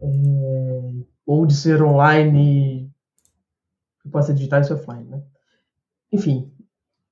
é, 0.00 1.04
ou 1.24 1.46
de 1.46 1.54
ser 1.54 1.80
online, 1.80 2.90
que 4.02 4.08
pode 4.08 4.26
ser 4.26 4.34
digital 4.34 4.60
e 4.60 4.64
ser 4.64 4.74
offline, 4.74 5.04
né? 5.04 5.22
Enfim, 6.10 6.52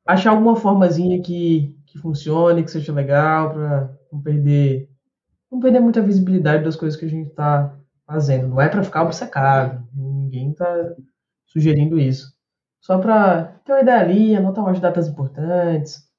achar 0.05 0.31
alguma 0.31 0.57
formazinha 0.57 1.23
que 1.23 1.77
que 1.87 1.99
funcione, 1.99 2.63
que 2.65 2.71
seja 2.71 2.93
legal, 2.93 3.53
para 3.53 3.97
não 4.13 4.21
perder 4.21 4.89
não 5.51 5.61
perder 5.61 5.81
muita 5.81 6.03
visibilidade 6.03 6.65
das 6.65 6.77
coisas 6.77 6.99
que 6.99 7.07
a 7.07 7.09
gente 7.09 7.29
está 7.29 7.73
fazendo. 8.05 8.49
Não 8.49 8.61
é 8.61 8.69
para 8.69 8.83
ficar 8.83 9.05
obcecado, 9.05 9.87
ninguém 9.95 10.51
está 10.51 10.93
sugerindo 11.47 12.01
isso. 12.01 12.33
Só 12.81 12.99
para 12.99 13.45
ter 13.65 13.73
uma 13.73 13.83
ideia 13.83 14.01
ali, 14.01 14.35
anotar 14.35 14.65
umas 14.65 14.81
datas 14.81 15.07
importantes, 15.07 16.10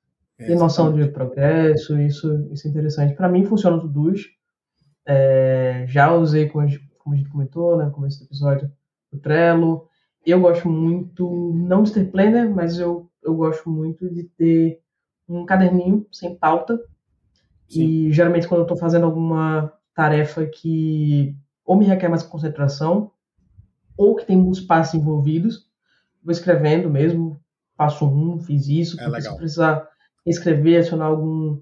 é, 0.41 0.56
noção 0.56 0.93
de 0.93 1.08
progresso, 1.08 1.99
isso, 1.99 2.47
isso 2.51 2.67
é 2.67 2.69
interessante. 2.69 3.15
Para 3.15 3.30
mim 3.30 3.45
funciona 3.45 3.80
tudo 3.80 4.13
isso. 4.13 4.30
É, 5.06 5.86
já 5.88 6.13
usei, 6.13 6.47
como 6.47 6.63
a, 6.63 6.67
gente, 6.67 6.88
como 6.97 7.15
a 7.15 7.17
gente 7.17 7.30
comentou 7.30 7.77
né, 7.77 7.86
no 7.86 7.91
começo 7.91 8.19
do 8.19 8.25
episódio, 8.25 8.71
o 9.12 9.17
Trello. 9.17 9.88
Eu 10.25 10.39
gosto 10.39 10.69
muito, 10.69 11.54
não 11.56 11.84
de 11.84 11.91
ter 11.91 12.12
planner, 12.12 12.49
mas 12.49 12.77
eu, 12.77 13.10
eu 13.23 13.36
gosto 13.36 13.69
muito 13.69 14.10
de 14.10 14.23
ter 14.23 14.80
um 15.27 15.45
caderninho 15.45 16.06
sem 16.12 16.36
pauta. 16.36 16.80
Sim. 17.67 17.84
E 17.84 18.12
geralmente 18.12 18.47
quando 18.47 18.60
eu 18.60 18.65
estou 18.65 18.77
fazendo 18.77 19.06
alguma 19.06 19.73
tarefa 19.95 20.45
que 20.45 21.36
ou 21.65 21.77
me 21.77 21.86
requer 21.86 22.10
mais 22.10 22.23
concentração, 22.23 23.12
ou 23.95 24.15
que 24.15 24.25
tem 24.25 24.36
muitos 24.36 24.62
passos 24.62 24.95
envolvidos, 24.95 25.67
vou 26.23 26.32
escrevendo 26.32 26.89
mesmo, 26.89 27.41
passo 27.77 28.06
um, 28.06 28.39
fiz 28.39 28.67
isso, 28.67 28.99
é 28.99 29.21
se 29.21 29.36
precisar 29.38 29.88
escrever, 30.25 30.77
adicionar 30.77 31.05
algum, 31.05 31.60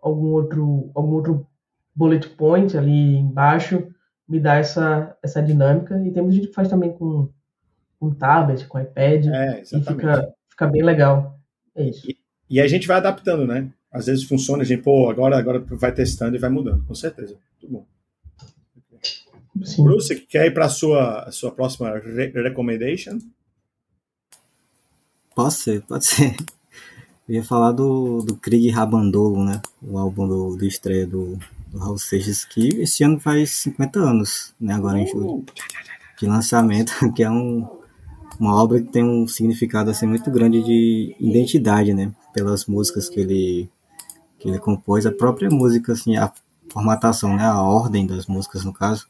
algum, 0.00 0.28
outro, 0.28 0.90
algum 0.94 1.14
outro 1.14 1.46
bullet 1.94 2.28
point 2.30 2.76
ali 2.76 3.16
embaixo, 3.16 3.86
me 4.28 4.38
dá 4.38 4.56
essa, 4.56 5.16
essa 5.22 5.42
dinâmica. 5.42 5.98
E 6.00 6.10
tem 6.10 6.22
muita 6.22 6.36
gente 6.36 6.48
que 6.48 6.54
faz 6.54 6.68
também 6.68 6.92
com, 6.92 7.28
com 7.98 8.14
tablet, 8.14 8.66
com 8.66 8.80
iPad, 8.80 9.26
é, 9.26 9.62
e 9.62 9.80
fica, 9.80 10.34
fica 10.48 10.66
bem 10.66 10.82
legal. 10.82 11.38
É 11.74 11.88
isso. 11.88 12.08
E, 12.08 12.16
e 12.50 12.60
a 12.60 12.66
gente 12.66 12.86
vai 12.86 12.98
adaptando, 12.98 13.46
né? 13.46 13.70
Às 13.90 14.06
vezes 14.06 14.24
funciona, 14.24 14.62
a 14.62 14.66
gente, 14.66 14.82
pô, 14.82 15.08
agora, 15.08 15.38
agora 15.38 15.60
vai 15.60 15.92
testando 15.92 16.36
e 16.36 16.38
vai 16.38 16.50
mudando, 16.50 16.84
com 16.84 16.94
certeza. 16.94 17.36
Muito 17.60 17.72
bom. 17.72 17.86
Sim. 19.64 19.82
Bruce, 19.82 20.14
quer 20.14 20.46
ir 20.46 20.54
para 20.54 20.66
a 20.66 20.68
sua, 20.68 21.30
sua 21.30 21.50
próxima 21.50 21.98
re 21.98 22.28
recommendation? 22.28 23.18
Pode 25.34 25.54
ser, 25.54 25.82
pode 25.82 26.04
ser. 26.04 26.36
Eu 27.28 27.34
ia 27.34 27.44
falar 27.44 27.72
do, 27.72 28.22
do 28.22 28.36
Krieg 28.36 28.70
Rabandolo, 28.70 29.44
né? 29.44 29.60
O 29.82 29.98
álbum 29.98 30.26
do, 30.26 30.56
do 30.56 30.64
estreia 30.64 31.06
do, 31.06 31.38
do 31.70 31.78
Raul 31.78 31.98
Seixas, 31.98 32.42
que 32.44 32.68
esse 32.80 33.04
ano 33.04 33.20
faz 33.20 33.50
50 33.50 33.98
anos, 33.98 34.54
né? 34.58 34.72
Agora 34.72 34.98
em 34.98 35.06
julho. 35.06 35.26
Uh! 35.26 35.44
De 36.18 36.26
lançamento, 36.26 36.92
que 37.14 37.22
é 37.22 37.30
um, 37.30 37.68
uma 38.40 38.54
obra 38.54 38.80
que 38.80 38.88
tem 38.88 39.04
um 39.04 39.28
significado 39.28 39.90
assim 39.90 40.06
muito 40.06 40.30
grande 40.30 40.64
de 40.64 41.14
identidade, 41.20 41.92
né? 41.92 42.10
Pelas 42.32 42.64
músicas 42.64 43.10
que 43.10 43.20
ele 43.20 43.68
que 44.38 44.48
ele 44.48 44.58
compôs, 44.58 45.04
a 45.04 45.12
própria 45.12 45.50
música 45.50 45.92
assim, 45.92 46.16
a 46.16 46.32
formatação, 46.72 47.36
né, 47.36 47.44
a 47.44 47.60
ordem 47.60 48.06
das 48.06 48.26
músicas 48.26 48.64
no 48.64 48.72
caso, 48.72 49.08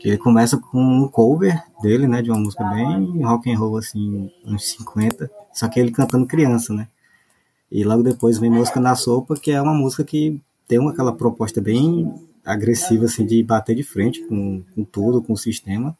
que 0.00 0.08
ele 0.08 0.16
começa 0.16 0.56
com 0.56 0.82
um 0.82 1.06
cover 1.08 1.62
dele, 1.82 2.06
né, 2.06 2.22
de 2.22 2.30
uma 2.30 2.40
música 2.40 2.64
bem 2.64 3.22
rock 3.22 3.52
and 3.52 3.58
roll 3.58 3.76
assim, 3.76 4.30
uns 4.46 4.70
50, 4.70 5.30
só 5.52 5.68
que 5.68 5.78
ele 5.78 5.90
cantando 5.90 6.26
criança, 6.26 6.72
né? 6.72 6.88
E 7.72 7.82
logo 7.84 8.02
depois 8.02 8.38
vem 8.38 8.50
música 8.50 8.78
na 8.78 8.94
sopa, 8.94 9.34
que 9.34 9.50
é 9.50 9.60
uma 9.60 9.72
música 9.72 10.04
que 10.04 10.38
tem 10.68 10.78
uma, 10.78 10.90
aquela 10.90 11.10
proposta 11.10 11.58
bem 11.58 12.12
agressiva 12.44 13.06
assim 13.06 13.24
de 13.24 13.42
bater 13.42 13.74
de 13.74 13.82
frente 13.82 14.22
com, 14.26 14.62
com 14.74 14.84
tudo, 14.84 15.22
com 15.22 15.32
o 15.32 15.38
sistema. 15.38 15.96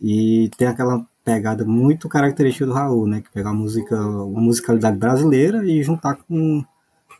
E 0.00 0.48
tem 0.56 0.66
aquela 0.66 1.06
pegada 1.22 1.66
muito 1.66 2.08
característica 2.08 2.64
do 2.64 2.72
Raul, 2.72 3.06
né? 3.06 3.20
Que 3.20 3.30
pegar 3.30 3.52
música, 3.52 3.94
uma 4.00 4.40
musicalidade 4.40 4.96
brasileira 4.96 5.62
e 5.66 5.82
juntar 5.82 6.14
com 6.14 6.64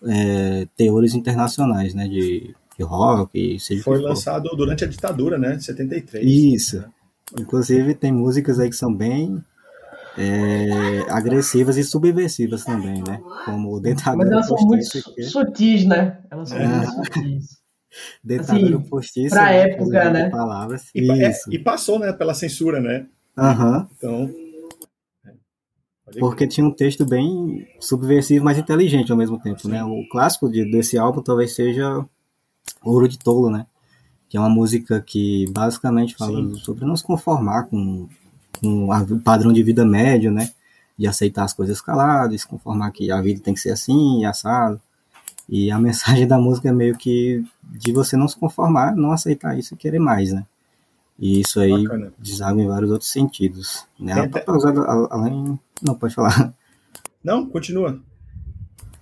é, 0.09 0.67
teores 0.75 1.13
internacionais, 1.15 1.93
né? 1.93 2.09
De, 2.09 2.55
de 2.79 2.83
rock, 2.83 3.61
seja 3.61 3.83
Foi 3.83 4.01
lançado 4.01 4.49
durante 4.57 4.85
a 4.85 4.89
ditadura, 4.89 5.37
né? 5.37 5.59
73. 5.59 6.25
Isso. 6.25 6.79
Né? 6.79 6.89
Inclusive 7.39 7.95
tem 7.95 8.11
músicas 8.11 8.59
aí 8.59 8.71
que 8.71 8.77
são 8.77 8.95
bem 8.95 9.45
é, 10.21 11.11
agressivas 11.11 11.79
e 11.79 11.85
subversivas 11.85 12.65
também, 12.65 13.03
né? 13.07 13.23
Como 13.47 13.81
dentadura 13.81 14.25
Mas 14.25 14.33
elas 14.33 14.47
são 14.47 14.67
muito 14.67 14.85
sutis, 15.31 15.87
né? 15.87 16.19
Elas 16.31 16.51
são 16.51 16.59
é. 16.59 16.67
muito 16.67 16.93
sutis. 16.93 17.61
Dentadura 18.23 18.77
assim, 18.77 18.89
postiça. 18.89 19.35
Pra 19.35 19.47
né? 19.47 19.61
época, 19.63 20.11
né? 20.11 20.31
Palavras. 20.31 20.91
E, 20.95 21.11
é, 21.11 21.33
e, 21.51 21.59
passou, 21.59 21.99
né? 21.99 22.13
Pela 22.13 22.35
censura, 22.35 22.81
né? 22.81 23.07
Aham. 23.37 23.89
Então. 23.97 24.33
Porque 26.19 26.47
tinha 26.47 26.67
um 26.67 26.73
texto 26.73 27.07
bem 27.07 27.67
subversivo, 27.81 28.45
mas 28.45 28.59
inteligente 28.59 29.11
ao 29.11 29.19
mesmo 29.19 29.41
tempo, 29.41 29.69
né? 29.69 29.83
O 29.83 30.07
clássico 30.09 30.51
de, 30.51 30.71
desse 30.71 30.99
álbum 30.99 31.23
talvez 31.23 31.55
seja 31.55 32.05
Ouro 32.83 33.09
de 33.09 33.19
Tolo, 33.19 33.51
né? 33.51 33.67
Que 34.29 34.37
é 34.37 34.41
uma 34.41 34.51
música 34.51 35.01
que 35.01 35.47
basicamente 35.51 36.15
fala 36.17 36.37
Sim. 36.37 36.55
sobre 36.57 36.85
não 36.85 36.97
se 36.97 37.05
conformar 37.05 37.65
com, 37.65 38.09
com 38.61 38.89
o 38.89 39.21
padrão 39.21 39.53
de 39.53 39.63
vida 39.63 39.85
médio, 39.85 40.31
né? 40.31 40.51
De 40.99 41.07
aceitar 41.07 41.45
as 41.45 41.53
coisas 41.53 41.81
caladas, 41.81 42.41
se 42.41 42.47
conformar 42.47 42.91
que 42.91 43.11
a 43.11 43.21
vida 43.21 43.41
tem 43.41 43.55
que 43.55 43.61
ser 43.61 43.71
assim, 43.71 44.25
assado. 44.25 44.81
E 45.49 45.71
a 45.71 45.79
mensagem 45.81 46.27
da 46.27 46.39
música 46.39 46.69
é 46.69 46.73
meio 46.73 46.97
que 46.97 47.45
de 47.63 47.93
você 47.93 48.17
não 48.17 48.29
se 48.29 48.37
conformar, 48.37 48.95
não 48.95 49.13
aceitar 49.13 49.59
isso 49.59 49.75
e 49.75 49.77
querer 49.77 49.99
mais, 49.99 50.33
né? 50.33 50.45
E 51.19 51.41
isso 51.41 51.61
aí 51.61 51.85
deságua 52.19 52.63
em 52.63 52.69
vários 52.69 52.91
outros 52.91 53.11
sentidos. 53.11 53.87
Né? 53.99 54.13
Ela 54.13 54.29
tá 54.29 54.53
usada 54.53 54.81
além. 55.11 55.59
Não, 55.83 55.95
pode 55.95 56.15
falar. 56.15 56.55
Não, 57.23 57.45
continua. 57.45 58.01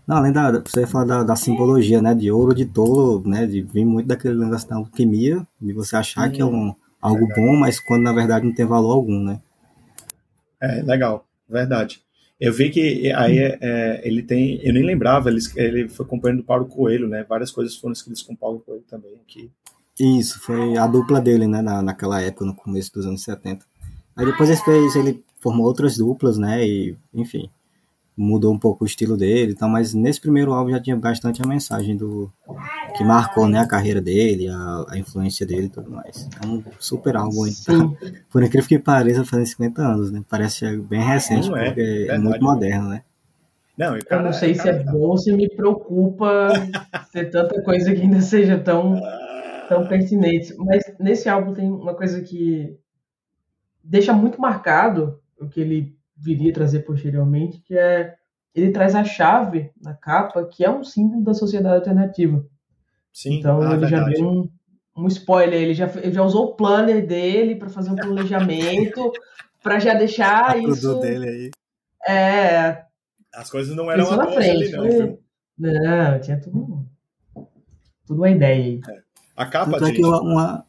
Não, 0.05 0.17
além 0.17 0.33
da. 0.33 0.61
Você 0.61 0.85
falar 0.85 1.05
da, 1.05 1.23
da, 1.23 1.37
simbologia, 1.37 2.03
né? 2.03 2.15
De 2.15 2.29
ouro 2.33 2.53
de 2.53 2.65
tolo, 2.65 3.23
né? 3.25 3.47
De 3.47 3.63
vir 3.63 3.85
muito 3.85 4.09
daquele 4.09 4.37
negócio 4.37 4.69
da 4.69 4.77
alquimia, 4.77 5.47
de 5.61 5.73
você 5.73 5.95
achar 5.95 6.29
hum, 6.29 6.33
que 6.33 6.43
é 6.43 6.45
um, 6.45 6.75
algo 7.01 7.29
bom, 7.37 7.57
mas 7.57 7.79
quando 7.79 8.03
na 8.03 8.13
verdade 8.13 8.47
não 8.47 8.55
tem 8.55 8.67
valor 8.67 8.93
algum, 8.93 9.23
né? 9.23 9.41
É, 10.61 10.83
legal, 10.83 11.27
verdade. 11.49 12.03
Eu 12.41 12.53
vi 12.53 12.71
que 12.71 13.13
aí 13.13 13.39
é, 13.39 13.59
é, 13.61 14.01
ele 14.05 14.23
tem. 14.23 14.61
Eu 14.63 14.73
nem 14.73 14.85
lembrava, 14.85 15.29
ele, 15.29 15.41
ele 15.57 15.89
foi 15.89 16.07
companheiro 16.07 16.43
do 16.43 16.47
Paulo 16.47 16.67
Coelho, 16.67 17.09
né? 17.09 17.25
Várias 17.29 17.51
coisas 17.51 17.75
foram 17.77 17.93
escritas 17.93 18.23
com 18.23 18.37
Paulo 18.37 18.61
Coelho 18.61 18.85
também 18.89 19.15
aqui. 19.15 19.51
Isso, 19.99 20.39
foi 20.41 20.77
a 20.77 20.87
dupla 20.87 21.21
dele, 21.21 21.49
né, 21.49 21.61
na, 21.61 21.83
naquela 21.83 22.23
época, 22.23 22.45
no 22.45 22.55
começo 22.55 22.93
dos 22.93 23.05
anos 23.05 23.23
70. 23.25 23.67
Aí 24.17 24.25
depois 24.25 24.49
ele 24.49 24.61
fez, 24.61 24.95
ele 24.95 25.25
formou 25.41 25.67
outras 25.67 25.97
duplas, 25.97 26.39
né, 26.39 26.65
e, 26.65 26.97
enfim, 27.13 27.51
mudou 28.17 28.53
um 28.53 28.59
pouco 28.59 28.85
o 28.85 28.87
estilo 28.87 29.17
dele 29.17 29.53
então, 29.53 29.69
mas 29.69 29.95
nesse 29.95 30.21
primeiro 30.21 30.53
álbum 30.53 30.71
já 30.71 30.81
tinha 30.81 30.97
bastante 30.97 31.41
a 31.41 31.47
mensagem 31.47 31.97
do 31.97 32.31
que 32.99 33.05
marcou, 33.05 33.49
né, 33.49 33.61
a 33.61 33.69
carreira 33.69 34.01
dele, 34.01 34.49
a, 34.49 34.85
a 34.89 34.99
influência 34.99 35.47
dele 35.47 35.67
e 35.67 35.69
tudo 35.71 35.89
mais. 35.89 36.29
É 36.43 36.47
um 36.47 36.63
super 36.81 37.17
álbum, 37.17 37.47
então, 37.47 37.97
por 38.29 38.43
incrível 38.43 38.69
que 38.69 38.79
pareça, 38.79 39.25
fazem 39.25 39.47
50 39.47 39.81
anos, 39.81 40.11
né, 40.11 40.23
parece 40.29 40.77
bem 40.79 41.01
recente, 41.01 41.49
é, 41.55 41.65
porque 41.67 42.07
é 42.11 42.19
muito 42.19 42.43
moderno, 42.43 42.89
né. 42.89 43.03
Não, 43.79 43.97
eu 43.97 44.23
não 44.23 44.33
sei 44.33 44.57
se 44.57 44.69
é 44.69 44.83
bom, 44.83 45.17
se 45.17 45.33
me 45.33 45.49
preocupa 45.49 46.49
ter 47.13 47.31
tanta 47.31 47.63
coisa 47.63 47.95
que 47.95 48.01
ainda 48.01 48.21
seja 48.21 48.59
tão 48.59 49.01
tão 49.69 49.87
pertinentes. 49.87 50.57
Mas 50.57 50.83
nesse 50.99 51.29
álbum 51.29 51.53
tem 51.53 51.71
uma 51.71 51.95
coisa 51.95 52.21
que 52.23 52.77
deixa 53.85 54.13
muito 54.13 54.41
marcado 54.41 55.21
o 55.39 55.47
que 55.47 55.61
ele 55.61 55.97
viria 56.17 56.53
trazer 56.53 56.81
posteriormente, 56.81 57.61
que 57.61 57.79
é 57.79 58.17
ele 58.55 58.73
traz 58.73 58.97
a 58.97 59.05
chave 59.05 59.71
na 59.81 59.95
capa, 59.95 60.45
que 60.45 60.65
é 60.65 60.71
um 60.71 60.83
símbolo 60.83 61.23
da 61.23 61.35
sociedade 61.35 61.77
alternativa. 61.77 62.45
Sim, 63.19 63.41
então 63.41 63.61
ah, 63.61 63.73
ele 63.73 63.79
verdade. 63.79 64.13
já 64.13 64.17
deu 64.17 64.29
um, 64.29 64.49
um 64.97 65.09
spoiler, 65.09 65.61
ele 65.61 65.75
já, 65.75 65.91
ele 65.97 66.13
já 66.13 66.23
usou 66.23 66.45
o 66.45 66.55
planner 66.55 67.05
dele 67.05 67.57
para 67.57 67.69
fazer 67.69 67.91
um 67.91 67.97
planejamento, 67.97 69.13
para 69.61 69.81
já 69.81 69.93
deixar 69.95 70.57
isso. 70.63 71.01
dele 71.01 71.29
aí. 71.29 71.51
É. 72.09 72.85
As 73.35 73.51
coisas 73.51 73.75
não 73.75 73.91
eram 73.91 74.21
à 74.21 74.31
frente, 74.31 74.51
ali, 74.51 74.71
não, 74.71 74.83
viu? 74.85 75.23
Não, 75.59 76.21
tinha 76.21 76.41
tudo, 76.41 76.87
tudo 78.07 78.21
uma 78.21 78.31
ideia 78.31 78.55
aí. 78.55 78.81
É. 78.89 79.03
A 79.37 79.47
capa, 79.47 79.73
Tanto 79.73 79.87
é 79.87 79.93
que 79.95 80.05
uma... 80.05 80.65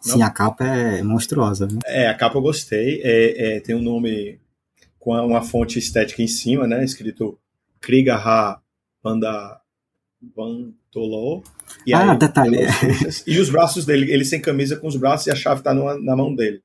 Sim, 0.00 0.22
a 0.22 0.30
capa 0.30 0.64
é 0.64 1.02
monstruosa. 1.02 1.66
Viu? 1.66 1.80
É, 1.84 2.08
a 2.08 2.14
capa 2.14 2.38
eu 2.38 2.42
gostei. 2.42 3.02
É, 3.04 3.56
é, 3.56 3.60
tem 3.60 3.74
um 3.74 3.82
nome 3.82 4.40
com 4.98 5.12
uma 5.12 5.42
fonte 5.42 5.78
estética 5.78 6.22
em 6.22 6.26
cima, 6.26 6.66
né? 6.66 6.82
Escrito 6.82 7.38
Krigaha 7.78 8.58
Panda 9.02 9.60
Bantolo. 10.20 11.42
E 11.86 11.94
ah, 11.94 12.12
aí, 12.12 12.18
detalhe. 12.18 12.58
E 13.26 13.38
os 13.38 13.48
braços 13.48 13.86
dele, 13.86 14.12
ele 14.12 14.24
sem 14.24 14.40
camisa 14.40 14.76
com 14.76 14.86
os 14.86 14.96
braços 14.96 15.26
e 15.26 15.30
a 15.30 15.34
chave 15.34 15.62
tá 15.62 15.72
numa, 15.72 15.98
na 15.98 16.14
mão 16.14 16.34
dele. 16.34 16.62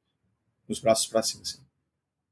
Os 0.68 0.80
braços 0.80 1.08
para 1.08 1.24
cima, 1.24 1.44
assim. 1.44 1.60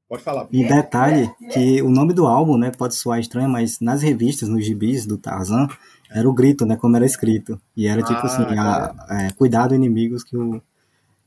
Pode 0.08 0.22
falar. 0.22 0.46
E 0.52 0.66
detalhe 0.66 1.30
que 1.52 1.80
o 1.80 1.88
nome 1.88 2.12
do 2.12 2.26
álbum, 2.26 2.58
né, 2.58 2.70
pode 2.70 2.94
soar 2.94 3.18
estranho, 3.18 3.48
mas 3.48 3.80
nas 3.80 4.02
revistas, 4.02 4.48
nos 4.48 4.64
gibis 4.64 5.06
do 5.06 5.16
Tarzan, 5.16 5.66
era 6.10 6.28
o 6.28 6.34
grito, 6.34 6.66
né? 6.66 6.76
Como 6.76 6.94
era 6.94 7.06
escrito. 7.06 7.60
E 7.76 7.86
era 7.86 8.02
tipo 8.02 8.20
assim, 8.24 8.42
ah, 8.56 8.94
a, 9.08 9.22
é, 9.22 9.30
cuidado 9.32 9.74
inimigos 9.74 10.22
que 10.22 10.36
eu, 10.36 10.62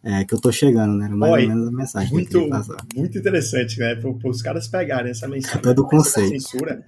é, 0.04 0.24
que 0.24 0.34
eu 0.34 0.40
tô 0.40 0.52
chegando, 0.52 0.94
né? 0.94 1.06
Era 1.06 1.16
mais 1.16 1.34
Oi, 1.34 1.42
ou 1.44 1.50
menos 1.50 1.68
a 1.68 1.72
mensagem. 1.72 2.14
Muito, 2.14 2.50
muito 2.96 3.18
interessante, 3.18 3.80
né? 3.80 3.96
Para 3.96 4.30
os 4.30 4.42
caras 4.42 4.68
pegarem 4.68 5.12
essa 5.12 5.28
mensagem. 5.28 5.58
Até 5.58 5.74
do 5.74 5.86
conceito. 5.86 6.30
Censura, 6.30 6.86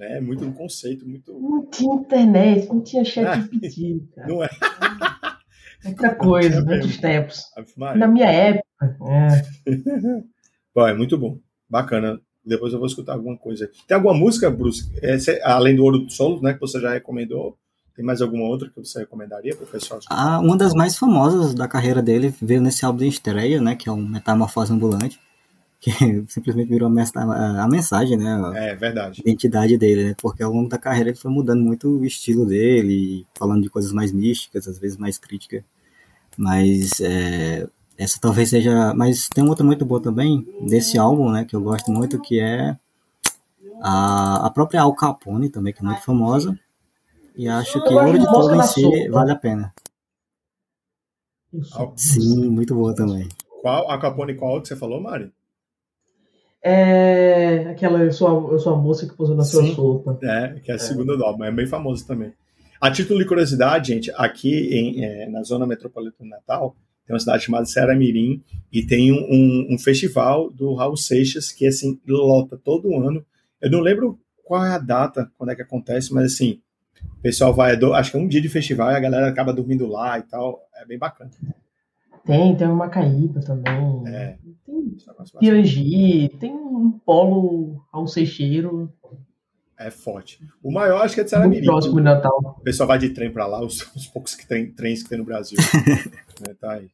né? 0.00 0.18
Muito 0.18 0.46
do 0.46 0.52
conceito, 0.52 1.06
muito. 1.06 1.38
Não 1.38 1.66
tinha 1.66 1.94
internet, 1.94 2.66
não 2.68 2.80
tinha 2.80 3.04
chat 3.04 3.26
ah, 3.26 3.34
GPT, 3.38 4.02
cara. 4.16 4.28
Não 4.28 4.42
é. 4.42 4.48
Outra 5.84 6.14
coisa, 6.14 6.64
muitos 6.64 6.96
tempos. 6.96 7.44
Na 7.76 8.08
minha 8.08 8.26
época. 8.26 8.64
É. 9.08 9.70
bom, 10.74 10.88
é 10.88 10.94
muito 10.94 11.18
bom. 11.18 11.38
Bacana. 11.68 12.18
Depois 12.44 12.72
eu 12.72 12.78
vou 12.78 12.86
escutar 12.86 13.12
alguma 13.12 13.36
coisa. 13.36 13.70
Tem 13.86 13.94
alguma 13.94 14.14
música, 14.14 14.50
Bruce, 14.50 14.90
é, 15.02 15.18
além 15.44 15.76
do 15.76 15.84
Ouro 15.84 15.98
do 15.98 16.10
Solo, 16.10 16.40
né, 16.40 16.54
que 16.54 16.60
você 16.60 16.80
já 16.80 16.90
recomendou? 16.90 17.58
Tem 17.94 18.04
mais 18.04 18.22
alguma 18.22 18.44
outra 18.46 18.70
que 18.70 18.76
você 18.76 19.00
recomendaria 19.00 19.54
para 19.54 19.64
o 19.64 19.68
pessoal? 19.68 20.00
Ah, 20.08 20.38
uma 20.40 20.56
das 20.56 20.72
mais 20.72 20.96
famosas 20.96 21.54
da 21.54 21.68
carreira 21.68 22.00
dele 22.00 22.34
veio 22.40 22.62
nesse 22.62 22.84
álbum 22.84 23.00
de 23.00 23.08
estreia, 23.08 23.60
né, 23.60 23.76
que 23.76 23.90
é 23.90 23.92
o 23.92 23.96
Metamorfose 23.96 24.72
Ambulante, 24.72 25.20
que 25.80 25.90
simplesmente 26.28 26.68
virou 26.68 26.88
a, 26.88 27.68
mensagem, 27.68 28.16
né? 28.18 28.52
É 28.54 28.74
verdade. 28.74 29.22
A 29.24 29.28
identidade 29.28 29.78
dele, 29.78 30.04
né? 30.04 30.14
Porque 30.20 30.42
ao 30.42 30.52
longo 30.52 30.68
da 30.68 30.78
carreira 30.78 31.10
ele 31.10 31.18
foi 31.18 31.30
mudando 31.30 31.62
muito 31.62 31.88
o 31.88 32.04
estilo 32.04 32.44
dele, 32.44 33.26
falando 33.34 33.62
de 33.62 33.70
coisas 33.70 33.90
mais 33.90 34.12
místicas, 34.12 34.68
às 34.68 34.78
vezes 34.78 34.98
mais 34.98 35.16
críticas. 35.16 35.62
Mas 36.36 37.00
é, 37.00 37.66
essa 37.96 38.18
talvez 38.20 38.50
seja. 38.50 38.92
Mas 38.94 39.28
tem 39.28 39.48
outra 39.48 39.64
muito 39.64 39.84
boa 39.86 40.00
também, 40.00 40.46
desse 40.60 40.98
álbum, 40.98 41.30
né? 41.30 41.46
Que 41.46 41.56
eu 41.56 41.62
gosto 41.62 41.90
muito, 41.90 42.20
que 42.20 42.38
é 42.38 42.76
a, 43.82 44.46
a 44.46 44.50
própria 44.50 44.82
Al 44.82 44.94
Capone 44.94 45.48
também, 45.48 45.72
que 45.72 45.80
é 45.80 45.84
muito 45.84 46.02
famosa. 46.02 46.58
E 47.34 47.48
acho 47.48 47.82
que 47.82 47.94
Ouro 47.94 48.18
de 48.18 48.26
Todo 48.26 48.54
em 48.54 48.62
si 48.62 49.08
vale 49.08 49.32
a 49.32 49.36
pena. 49.36 49.72
Sim, 51.96 52.50
muito 52.50 52.74
boa 52.74 52.94
também. 52.94 53.26
Qual? 53.62 53.90
A 53.90 53.98
Capone 53.98 54.34
qual 54.34 54.60
que 54.60 54.68
você 54.68 54.76
falou, 54.76 55.00
Mari? 55.00 55.32
É 56.62 57.68
aquela 57.70 58.00
Eu 58.00 58.12
Sou 58.12 58.48
a, 58.48 58.52
eu 58.52 58.58
sou 58.58 58.74
a 58.74 58.76
Moça 58.76 59.06
que 59.06 59.14
Pousou 59.14 59.34
na 59.34 59.44
Sua 59.44 59.66
Sopa. 59.74 60.18
É, 60.22 60.60
que 60.60 60.70
é 60.70 60.74
a 60.74 60.78
segunda 60.78 61.14
é. 61.14 61.16
do 61.16 61.24
álbum, 61.24 61.44
é 61.44 61.50
bem 61.50 61.66
famoso 61.66 62.06
também. 62.06 62.32
A 62.80 62.90
título 62.90 63.18
de 63.18 63.26
curiosidade, 63.26 63.92
gente, 63.92 64.10
aqui 64.14 64.74
em, 64.74 65.04
é, 65.04 65.28
na 65.28 65.42
zona 65.42 65.66
metropolitana 65.66 66.24
de 66.24 66.30
Natal, 66.30 66.74
tem 67.06 67.14
uma 67.14 67.20
cidade 67.20 67.44
chamada 67.44 67.66
Serra 67.66 67.94
Mirim 67.94 68.42
e 68.72 68.86
tem 68.86 69.12
um, 69.12 69.16
um, 69.16 69.74
um, 69.74 69.78
festival 69.78 70.50
do 70.50 70.74
Raul 70.74 70.96
Seixas 70.96 71.50
que 71.50 71.66
assim 71.66 72.00
lota 72.06 72.56
todo 72.56 72.96
ano. 72.96 73.24
Eu 73.60 73.70
não 73.70 73.80
lembro 73.80 74.18
qual 74.44 74.64
é 74.64 74.70
a 74.70 74.78
data, 74.78 75.30
quando 75.36 75.50
é 75.50 75.56
que 75.56 75.62
acontece, 75.62 76.12
mas 76.14 76.32
assim, 76.32 76.60
o 77.18 77.22
pessoal 77.22 77.52
vai, 77.52 77.74
acho 77.74 78.10
que 78.10 78.16
é 78.16 78.20
um 78.20 78.28
dia 78.28 78.40
de 78.40 78.48
festival 78.48 78.90
e 78.92 78.94
a 78.94 79.00
galera 79.00 79.28
acaba 79.28 79.52
dormindo 79.52 79.86
lá 79.86 80.18
e 80.18 80.22
tal. 80.22 80.60
É 80.76 80.86
bem 80.86 80.98
bacana. 80.98 81.30
Tem, 82.24 82.56
tem 82.56 82.66
uma 82.66 82.76
Macaíba 82.76 83.40
também. 83.40 84.06
É. 84.06 84.38
Tem 84.64 84.94
Piangi, 85.38 86.28
tem 86.38 86.52
um 86.52 86.90
polo 87.04 87.82
ao 87.92 88.06
Seixeiro. 88.06 88.92
É 89.78 89.90
forte. 89.90 90.40
O 90.62 90.70
maior 90.70 91.02
acho 91.02 91.14
que 91.14 91.22
é 91.22 91.24
de 91.24 91.30
Saramirim. 91.30 91.64
próximo 91.64 91.96
de 91.96 92.02
Natal. 92.02 92.56
O 92.58 92.62
pessoal 92.62 92.86
vai 92.86 92.98
de 92.98 93.10
trem 93.10 93.32
para 93.32 93.46
lá, 93.46 93.64
os, 93.64 93.80
os 93.96 94.06
poucos 94.06 94.34
que 94.34 94.46
tem, 94.46 94.70
trens 94.70 95.02
que 95.02 95.08
tem 95.08 95.18
no 95.18 95.24
Brasil. 95.24 95.56
né, 96.46 96.54
tá 96.60 96.72
aí. 96.72 96.90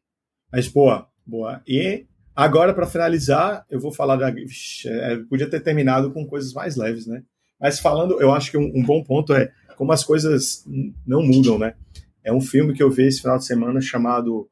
Mas 0.52 0.68
boa, 0.68 1.08
boa. 1.26 1.60
E 1.66 2.06
agora, 2.34 2.72
para 2.72 2.86
finalizar, 2.86 3.66
eu 3.68 3.80
vou 3.80 3.92
falar 3.92 4.16
da. 4.16 4.28
É, 4.28 5.16
podia 5.28 5.50
ter 5.50 5.60
terminado 5.60 6.12
com 6.12 6.24
coisas 6.26 6.52
mais 6.52 6.76
leves, 6.76 7.06
né? 7.06 7.22
Mas 7.60 7.80
falando, 7.80 8.20
eu 8.20 8.32
acho 8.32 8.50
que 8.50 8.58
um, 8.58 8.70
um, 8.74 8.84
bom 8.84 9.02
ponto 9.02 9.32
é 9.32 9.50
como 9.76 9.90
as 9.90 10.04
coisas 10.04 10.64
não 11.06 11.22
mudam, 11.22 11.58
né? 11.58 11.74
É 12.22 12.32
um 12.32 12.40
filme 12.40 12.72
que 12.72 12.82
eu 12.82 12.90
vi 12.90 13.04
esse 13.04 13.20
final 13.20 13.38
de 13.38 13.46
semana 13.46 13.80
chamado 13.80 14.48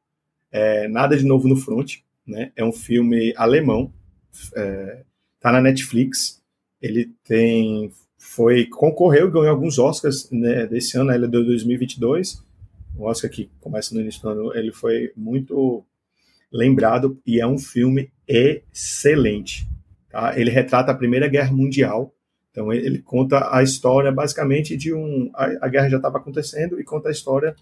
é, 0.55 0.87
Nada 0.87 1.17
de 1.17 1.25
Novo 1.25 1.47
no 1.47 1.55
Front, 1.55 1.97
né? 2.25 2.51
É 2.55 2.63
um 2.63 2.71
filme 2.71 3.33
alemão, 3.35 3.93
é, 4.55 5.03
tá 5.39 5.51
na 5.51 5.61
Netflix. 5.61 6.41
Ele 6.81 7.11
tem, 7.23 7.91
foi 8.17 8.65
concorreu, 8.65 9.31
ganhou 9.31 9.49
alguns 9.49 9.79
Oscars 9.79 10.29
né, 10.31 10.65
desse 10.67 10.97
ano, 10.97 11.11
ele 11.11 11.25
é 11.25 11.27
de 11.27 11.43
2022 11.43 12.45
o 12.97 13.03
Oscar 13.03 13.29
que 13.29 13.49
começa 13.59 13.93
no 13.93 14.01
início 14.01 14.21
do 14.21 14.29
ano, 14.29 14.55
ele 14.55 14.71
foi 14.71 15.11
muito 15.15 15.85
lembrado 16.51 17.19
e 17.25 17.39
é 17.39 17.47
um 17.47 17.57
filme 17.57 18.11
excelente. 18.27 19.67
Tá? 20.09 20.39
Ele 20.39 20.49
retrata 20.49 20.91
a 20.91 20.95
Primeira 20.95 21.27
Guerra 21.27 21.51
Mundial. 21.51 22.13
Então 22.51 22.71
ele, 22.71 22.85
ele 22.85 22.99
conta 22.99 23.53
a 23.53 23.61
história 23.61 24.11
basicamente 24.11 24.77
de 24.77 24.93
um. 24.93 25.29
A, 25.33 25.65
a 25.65 25.67
guerra 25.67 25.89
já 25.89 25.97
estava 25.97 26.17
acontecendo 26.17 26.79
e 26.79 26.83
conta 26.83 27.09
a 27.09 27.11
história. 27.11 27.55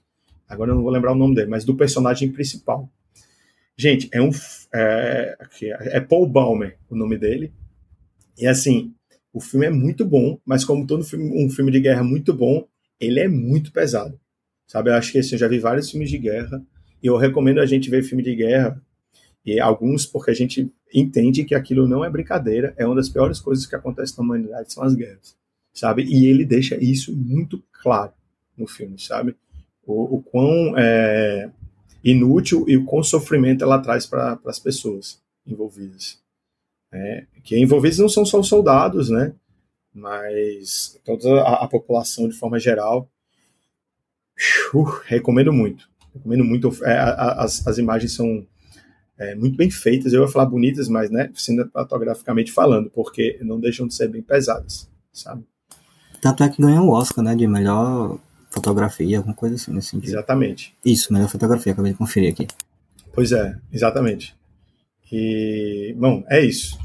Agora 0.54 0.72
eu 0.72 0.76
não 0.76 0.84
vou 0.84 0.92
lembrar 0.92 1.12
o 1.12 1.18
nome 1.18 1.36
dele, 1.36 1.50
mas 1.50 1.66
do 1.66 1.76
personagem 1.76 2.32
principal. 2.32 2.90
Gente, 3.78 4.10
é 4.12 4.22
um. 4.22 4.30
É, 4.74 5.38
é 5.86 6.00
Paul 6.00 6.28
Baumer 6.28 6.78
o 6.90 6.96
nome 6.96 7.18
dele. 7.18 7.52
E 8.38 8.48
assim, 8.48 8.94
o 9.32 9.40
filme 9.40 9.66
é 9.66 9.70
muito 9.70 10.06
bom, 10.06 10.40
mas 10.46 10.64
como 10.64 10.86
todo 10.86 11.04
filme, 11.04 11.44
um 11.44 11.50
filme 11.50 11.72
de 11.72 11.80
guerra 11.80 12.04
muito 12.04 12.34
bom, 12.34 12.68
ele 13.00 13.20
é 13.20 13.28
muito 13.28 13.72
pesado. 13.72 14.20
Sabe, 14.68 14.90
eu 14.90 14.96
acho 14.96 15.12
que 15.12 15.20
assim, 15.20 15.36
eu 15.36 15.40
já 15.40 15.48
vi 15.48 15.60
vários 15.60 15.90
filmes 15.90 16.10
de 16.10 16.18
guerra 16.18 16.64
e 17.02 17.08
eu 17.08 17.18
recomendo 17.18 17.60
a 17.60 17.66
gente 17.66 17.90
ver 17.90 18.04
filme 18.04 18.24
de 18.24 18.36
guerra 18.36 18.82
e 19.46 19.60
alguns 19.60 20.06
porque 20.06 20.32
a 20.32 20.34
gente 20.34 20.72
entende 20.94 21.44
que 21.44 21.54
aquilo 21.54 21.88
não 21.88 22.06
é 22.06 22.10
brincadeira, 22.10 22.74
é 22.78 22.86
uma 22.86 22.96
das 22.96 23.10
piores 23.10 23.40
coisas 23.40 23.66
que 23.66 23.76
acontece 23.76 24.18
na 24.18 24.24
humanidade 24.24 24.72
são 24.72 24.84
as 24.84 24.96
guerras, 24.96 25.36
sabe? 25.74 26.04
E 26.04 26.28
ele 26.28 26.46
deixa 26.46 26.78
isso 26.82 27.16
muito 27.16 27.62
claro 27.72 28.14
no 28.58 28.66
filme, 28.68 28.98
sabe? 29.00 29.36
O, 29.86 30.18
o 30.18 30.24
quão 30.24 30.78
é, 30.78 31.50
inútil 32.04 32.66
e 32.68 32.78
o 32.78 32.86
quão 32.86 33.04
sofrimento 33.04 33.64
ela 33.64 33.80
traz 33.80 34.06
para 34.06 34.40
as 34.46 34.60
pessoas 34.60 35.22
envolvidas. 35.46 36.20
É, 36.92 37.26
que 37.44 37.60
envolvidos 37.60 37.98
não 37.98 38.10
são 38.10 38.26
só 38.26 38.40
os 38.40 38.48
soldados, 38.48 39.10
né? 39.10 39.34
Mas 39.94 41.00
toda 41.04 41.42
a, 41.42 41.64
a 41.64 41.68
população 41.68 42.28
de 42.28 42.36
forma 42.36 42.60
geral. 42.60 43.10
Uh, 44.74 44.84
recomendo 45.06 45.52
muito. 45.52 45.90
Recomendo 46.14 46.44
muito. 46.44 46.70
É, 46.84 46.98
as, 46.98 47.66
as 47.66 47.78
imagens 47.78 48.14
são 48.14 48.46
é, 49.18 49.36
muito 49.36 49.58
bem 49.58 49.70
feitas. 49.70 50.14
Eu 50.14 50.22
ia 50.22 50.28
falar 50.28 50.46
bonitas, 50.46 50.88
mas 50.88 51.10
né, 51.10 51.32
cinematograficamente 51.34 52.52
falando, 52.52 52.90
porque 52.90 53.40
não 53.42 53.60
deixam 53.60 53.88
de 53.88 53.94
ser 53.94 54.08
bem 54.08 54.22
pesadas, 54.22 54.90
sabe? 55.12 55.44
Tanto 56.22 56.44
é 56.44 56.50
que 56.50 56.62
ganhou 56.62 56.88
o 56.88 56.92
Oscar, 56.92 57.24
né, 57.24 57.36
de 57.36 57.48
melhor 57.48 58.20
fotografia, 58.54 59.18
alguma 59.18 59.36
coisa 59.36 59.56
assim 59.56 59.74
nesse 59.74 59.90
sentido. 59.90 60.12
Exatamente. 60.12 60.76
Isso, 60.86 61.12
melhor 61.12 61.28
fotografia, 61.28 61.74
acabei 61.74 61.92
de 61.92 61.98
conferir 61.98 62.32
aqui. 62.32 62.48
Pois 63.12 63.32
é, 63.32 63.58
exatamente. 63.72 64.36
E, 65.12 65.96
bom, 65.98 66.24
é 66.28 66.40
isso. 66.40 66.78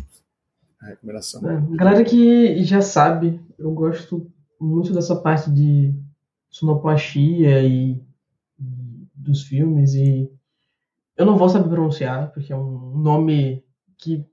A 0.80 0.86
recomendação. 0.86 1.48
É, 1.48 1.76
galera 1.76 2.04
que 2.04 2.62
já 2.64 2.80
sabe, 2.80 3.40
eu 3.58 3.70
gosto 3.72 4.30
muito 4.60 4.92
dessa 4.92 5.14
parte 5.14 5.50
de 5.50 5.94
sonoplastia 6.50 7.62
e, 7.62 8.00
e 8.58 9.08
dos 9.14 9.42
filmes 9.42 9.94
e 9.94 10.30
eu 11.16 11.26
não 11.26 11.36
vou 11.36 11.48
saber 11.48 11.68
pronunciar, 11.68 12.30
porque 12.32 12.52
é 12.52 12.56
um 12.56 12.96
nome 12.96 13.62
que 13.98 14.24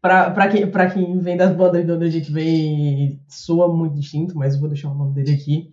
para 0.00 0.48
quem, 0.48 0.70
pra 0.70 0.88
quem 0.88 1.18
vem 1.18 1.36
das 1.36 1.54
bandas 1.54 1.84
de 1.84 1.90
onde 1.90 2.04
a 2.04 2.10
gente 2.10 2.30
vem 2.30 3.20
soa 3.28 3.74
muito 3.74 3.96
distinto, 3.96 4.36
mas 4.36 4.54
eu 4.54 4.60
vou 4.60 4.68
deixar 4.68 4.90
o 4.90 4.94
nome 4.94 5.12
dele 5.12 5.32
aqui. 5.32 5.72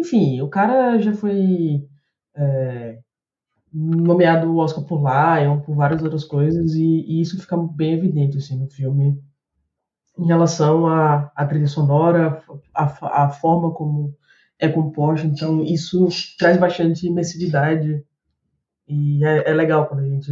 Enfim, 0.00 0.40
o 0.40 0.48
cara 0.48 0.98
já 0.98 1.12
foi 1.12 1.86
é, 2.34 2.98
nomeado 3.72 4.56
Oscar 4.56 4.84
por 4.84 4.98
Lion, 5.00 5.60
por 5.60 5.76
várias 5.76 6.02
outras 6.02 6.24
coisas, 6.24 6.72
e, 6.74 7.04
e, 7.06 7.20
isso 7.20 7.38
fica 7.38 7.56
bem 7.56 7.92
evidente 7.92 8.38
assim, 8.38 8.58
no 8.58 8.68
filme 8.68 9.22
em 10.18 10.26
relação 10.26 10.86
à, 10.86 11.30
à 11.34 11.46
trilha 11.46 11.66
sonora, 11.66 12.42
a, 12.74 13.24
a 13.24 13.28
forma 13.30 13.72
como 13.72 14.14
é 14.58 14.68
composta, 14.68 15.26
então 15.26 15.62
isso 15.62 16.08
traz 16.38 16.58
bastante 16.58 17.06
imersividade 17.06 18.04
e 18.86 19.24
é, 19.24 19.50
é 19.50 19.54
legal 19.54 19.86
quando 19.86 20.00
a 20.00 20.08
gente 20.08 20.30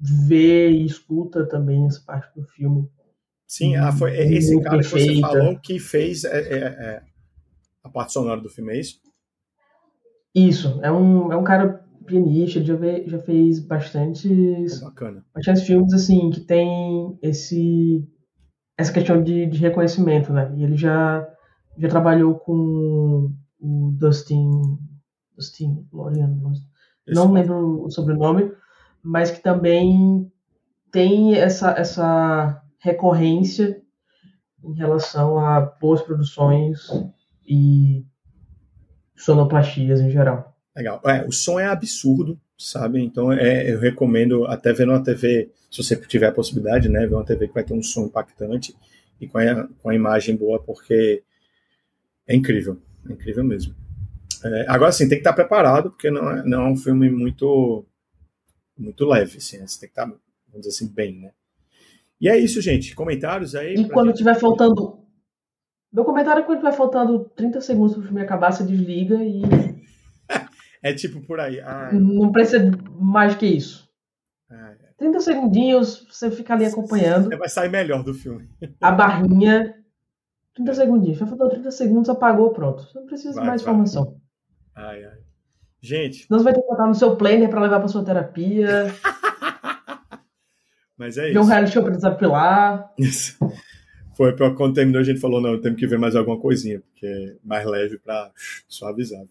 vê 0.00 0.70
e 0.70 0.84
escuta 0.84 1.46
também 1.46 1.86
essa 1.86 2.00
parte 2.04 2.34
do 2.34 2.44
filme. 2.44 2.88
Sim, 3.46 3.76
ah, 3.76 3.92
foi 3.92 4.16
esse 4.18 4.60
cara 4.62 4.78
que 4.78 4.88
você 4.88 5.20
falou 5.20 5.58
que 5.60 5.78
fez 5.78 6.24
é, 6.24 6.40
é, 6.40 6.58
é, 6.58 7.02
a 7.84 7.88
parte 7.90 8.12
sonora 8.12 8.40
do 8.40 8.48
filme, 8.48 8.72
é 8.72 8.80
isso? 8.80 8.98
Isso, 10.34 10.80
é 10.82 10.90
um, 10.90 11.32
é 11.32 11.36
um 11.36 11.44
cara 11.44 11.84
pianista, 12.06 12.58
ele 12.58 12.66
já, 12.66 12.76
já 13.06 13.18
fez 13.20 13.60
bastantes, 13.60 14.80
bacana. 14.80 15.24
bastantes 15.32 15.62
filmes 15.62 15.92
assim 15.92 16.30
que 16.30 16.40
tem 16.40 17.16
esse 17.22 18.06
essa 18.76 18.92
questão 18.92 19.22
de, 19.22 19.46
de 19.46 19.58
reconhecimento, 19.58 20.32
né? 20.32 20.52
E 20.56 20.64
ele 20.64 20.76
já 20.76 21.26
já 21.78 21.88
trabalhou 21.88 22.34
com 22.34 23.30
o 23.60 23.90
Dustin 23.98 24.50
Dustin 25.36 25.86
Lorian, 25.92 26.36
não 27.06 27.32
lembro 27.32 27.84
o 27.84 27.90
sobrenome, 27.90 28.50
mas 29.02 29.30
que 29.30 29.42
também 29.42 30.30
tem 30.90 31.34
essa, 31.34 31.72
essa 31.72 32.62
recorrência 32.78 33.82
em 34.62 34.74
relação 34.74 35.38
a 35.38 35.60
boas 35.60 36.00
produções 36.02 36.88
e 37.46 38.04
sonoplastias 39.16 40.00
em 40.00 40.10
geral. 40.10 40.56
Legal. 40.76 41.00
É, 41.06 41.24
o 41.26 41.32
som 41.32 41.58
é 41.58 41.66
absurdo, 41.66 42.40
sabe? 42.58 43.00
Então 43.00 43.32
é, 43.32 43.70
eu 43.70 43.78
recomendo 43.78 44.46
até 44.46 44.72
ver 44.72 44.88
uma 44.88 45.02
TV, 45.02 45.50
se 45.70 45.82
você 45.82 45.96
tiver 45.96 46.26
a 46.26 46.32
possibilidade, 46.32 46.88
né? 46.88 47.06
Ver 47.06 47.14
uma 47.14 47.24
TV 47.24 47.48
que 47.48 47.54
vai 47.54 47.64
ter 47.64 47.74
um 47.74 47.82
som 47.82 48.06
impactante 48.06 48.74
e 49.20 49.28
com 49.28 49.38
a, 49.38 49.68
com 49.82 49.88
a 49.88 49.94
imagem 49.94 50.36
boa, 50.36 50.60
porque 50.60 51.22
é 52.26 52.34
incrível. 52.34 52.80
É 53.08 53.12
incrível 53.12 53.44
mesmo. 53.44 53.74
É, 54.44 54.66
agora 54.68 54.92
sim, 54.92 55.08
tem 55.08 55.18
que 55.18 55.22
estar 55.22 55.32
preparado, 55.32 55.90
porque 55.90 56.10
não 56.10 56.30
é, 56.30 56.44
não 56.44 56.62
é 56.62 56.68
um 56.70 56.76
filme 56.76 57.08
muito 57.08 57.86
muito 58.76 59.06
leve, 59.06 59.38
assim, 59.38 59.58
né? 59.58 59.66
Você 59.66 59.80
tem 59.80 59.88
que 59.88 59.92
estar, 59.92 60.06
vamos 60.06 60.66
dizer 60.66 60.70
assim, 60.70 60.92
bem, 60.92 61.20
né? 61.20 61.30
E 62.20 62.28
é 62.28 62.38
isso, 62.38 62.60
gente. 62.60 62.94
Comentários 62.94 63.54
aí. 63.54 63.74
E 63.74 63.88
quando 63.88 64.08
gente... 64.08 64.18
tiver 64.18 64.34
faltando. 64.34 65.03
Meu 65.94 66.04
comentário 66.04 66.40
é 66.40 66.42
quando 66.42 66.58
tiver 66.58 66.72
faltando 66.72 67.30
30 67.36 67.60
segundos 67.60 67.94
para 67.94 68.02
o 68.02 68.04
filme 68.04 68.20
acabar, 68.20 68.50
você 68.50 68.64
desliga 68.64 69.14
e. 69.22 69.42
é 70.82 70.92
tipo 70.92 71.20
por 71.20 71.38
aí. 71.38 71.60
Ah, 71.60 71.90
não 71.92 72.32
precisa 72.32 72.68
mais 72.98 73.36
que 73.36 73.46
isso. 73.46 73.88
Ah, 74.50 74.72
é. 74.72 74.92
30 74.98 75.20
segundinhos, 75.20 76.04
você 76.10 76.32
fica 76.32 76.52
ali 76.52 76.66
acompanhando. 76.66 77.28
Você 77.28 77.36
vai 77.36 77.48
sair 77.48 77.70
melhor 77.70 78.02
do 78.02 78.12
filme. 78.12 78.48
A 78.80 78.90
barrinha. 78.90 79.72
30 80.56 80.74
segundinhos. 80.74 81.18
Já 81.18 81.26
faltou 81.26 81.48
30 81.48 81.70
segundos, 81.70 82.10
apagou, 82.10 82.52
pronto. 82.52 82.82
Você 82.82 82.98
não 82.98 83.06
precisa 83.06 83.34
vai, 83.34 83.46
mais 83.46 83.62
vai. 83.62 83.72
informação. 83.72 84.16
Ai, 84.74 85.04
ai. 85.04 85.18
Gente. 85.80 86.26
Senão 86.26 86.40
você 86.40 86.44
vai 86.44 86.54
ter 86.54 86.62
que 86.62 86.66
botar 86.66 86.88
no 86.88 86.94
seu 86.94 87.16
planner 87.16 87.48
para 87.48 87.60
levar 87.60 87.78
para 87.78 87.88
sua 87.88 88.04
terapia. 88.04 88.92
Mas 90.98 91.18
é 91.18 91.26
isso. 91.26 91.34
Ver 91.34 91.38
um 91.38 91.44
reality 91.44 91.72
show 91.72 91.84
pra 91.84 91.94
desapilar. 91.94 92.92
Isso. 92.98 93.38
Foi 94.16 94.32
pior 94.32 94.54
quando 94.54 94.74
terminou 94.74 95.00
a 95.00 95.04
gente 95.04 95.20
falou, 95.20 95.40
não, 95.40 95.60
temos 95.60 95.78
que 95.78 95.86
ver 95.86 95.98
mais 95.98 96.14
alguma 96.14 96.38
coisinha, 96.38 96.80
porque 96.80 97.06
é 97.06 97.34
mais 97.44 97.66
leve 97.66 97.98
para 97.98 98.30
suavizar. 98.68 99.24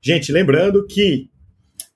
Gente, 0.00 0.32
lembrando 0.32 0.86
que 0.86 1.30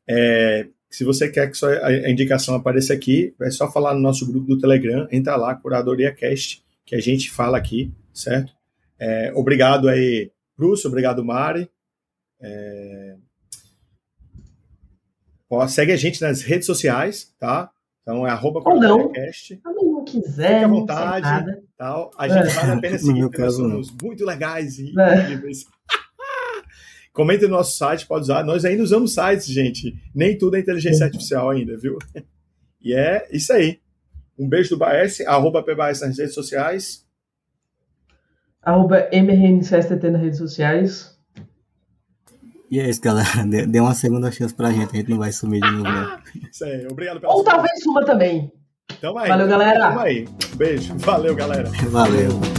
é, 0.08 0.66
se 0.90 1.02
você 1.02 1.28
quer 1.28 1.50
que 1.50 1.64
a 1.64 2.10
indicação 2.10 2.54
apareça 2.54 2.92
aqui, 2.92 3.34
é 3.40 3.50
só 3.50 3.70
falar 3.70 3.94
no 3.94 4.00
nosso 4.00 4.26
grupo 4.26 4.46
do 4.46 4.58
Telegram, 4.58 5.08
entra 5.10 5.34
lá, 5.36 5.54
Curadoria 5.54 6.14
Cast, 6.14 6.62
que 6.84 6.94
a 6.94 7.00
gente 7.00 7.30
fala 7.30 7.58
aqui, 7.58 7.90
certo? 8.12 8.52
É, 8.98 9.32
obrigado 9.34 9.88
aí, 9.88 10.30
Bruce, 10.56 10.86
obrigado, 10.86 11.24
Mari. 11.24 11.68
É... 12.40 13.16
Ó, 15.50 15.66
segue 15.66 15.92
a 15.92 15.96
gente 15.96 16.20
nas 16.20 16.42
redes 16.42 16.66
sociais, 16.66 17.34
tá? 17.38 17.70
Então 18.02 18.26
é 18.26 18.30
arroba 18.30 18.60
Ou 18.64 18.78
não. 18.78 19.12
Se 19.32 19.58
não 19.64 19.73
quiser. 20.20 20.54
Fique 20.54 20.64
à 20.64 20.68
vontade. 20.68 21.62
Tal. 21.76 22.10
A 22.18 22.28
gente 22.28 22.48
é. 22.48 22.54
vale 22.54 22.72
a 22.72 22.80
pena 22.80 22.98
seguir, 22.98 23.20
porque 23.22 23.42
nós 23.42 23.54
somos 23.54 23.94
muito 24.02 24.24
legais 24.24 24.78
e 24.78 24.92
é. 24.98 25.22
incríveis. 25.22 25.64
Comente 27.12 27.44
no 27.44 27.50
nosso 27.50 27.76
site, 27.76 28.06
pode 28.06 28.22
usar. 28.22 28.44
Nós 28.44 28.64
ainda 28.64 28.82
usamos 28.82 29.14
sites, 29.14 29.46
gente. 29.46 29.94
Nem 30.14 30.36
tudo 30.36 30.56
é 30.56 30.60
inteligência 30.60 31.06
artificial 31.06 31.50
ainda, 31.50 31.76
viu? 31.76 31.96
E 32.82 32.92
é 32.94 33.28
isso 33.30 33.52
aí. 33.52 33.78
Um 34.38 34.48
beijo 34.48 34.70
do 34.70 34.78
Baes, 34.78 35.20
arroba 35.20 35.62
PBAS 35.62 36.00
nas 36.00 36.18
redes 36.18 36.34
sociais. 36.34 37.06
Arroba 38.60 39.08
MRNCSTT 39.12 40.10
nas 40.10 40.22
redes 40.22 40.38
sociais. 40.38 41.14
E 42.70 42.80
é 42.80 42.88
isso, 42.90 43.00
galera. 43.00 43.44
Dê 43.46 43.78
uma 43.78 43.94
segunda 43.94 44.32
chance 44.32 44.52
pra 44.52 44.72
gente, 44.72 44.90
a 44.92 44.96
gente 44.96 45.10
não 45.10 45.18
vai 45.18 45.30
sumir 45.30 45.60
de 45.60 45.70
novo, 45.70 45.84
não. 45.84 46.18
Isso 46.50 46.64
aí, 46.64 46.84
obrigado 46.90 47.20
pela 47.20 47.32
Ou 47.32 47.44
talvez 47.44 47.80
suma 47.82 48.04
também. 48.04 48.52
Tamo 49.00 49.18
aí. 49.18 49.28
Valeu, 49.28 49.48
galera. 49.48 49.88
Tamo 49.88 50.00
aí. 50.00 50.28
Beijo. 50.56 50.94
Valeu, 50.98 51.34
galera. 51.34 51.70
Valeu. 51.90 52.53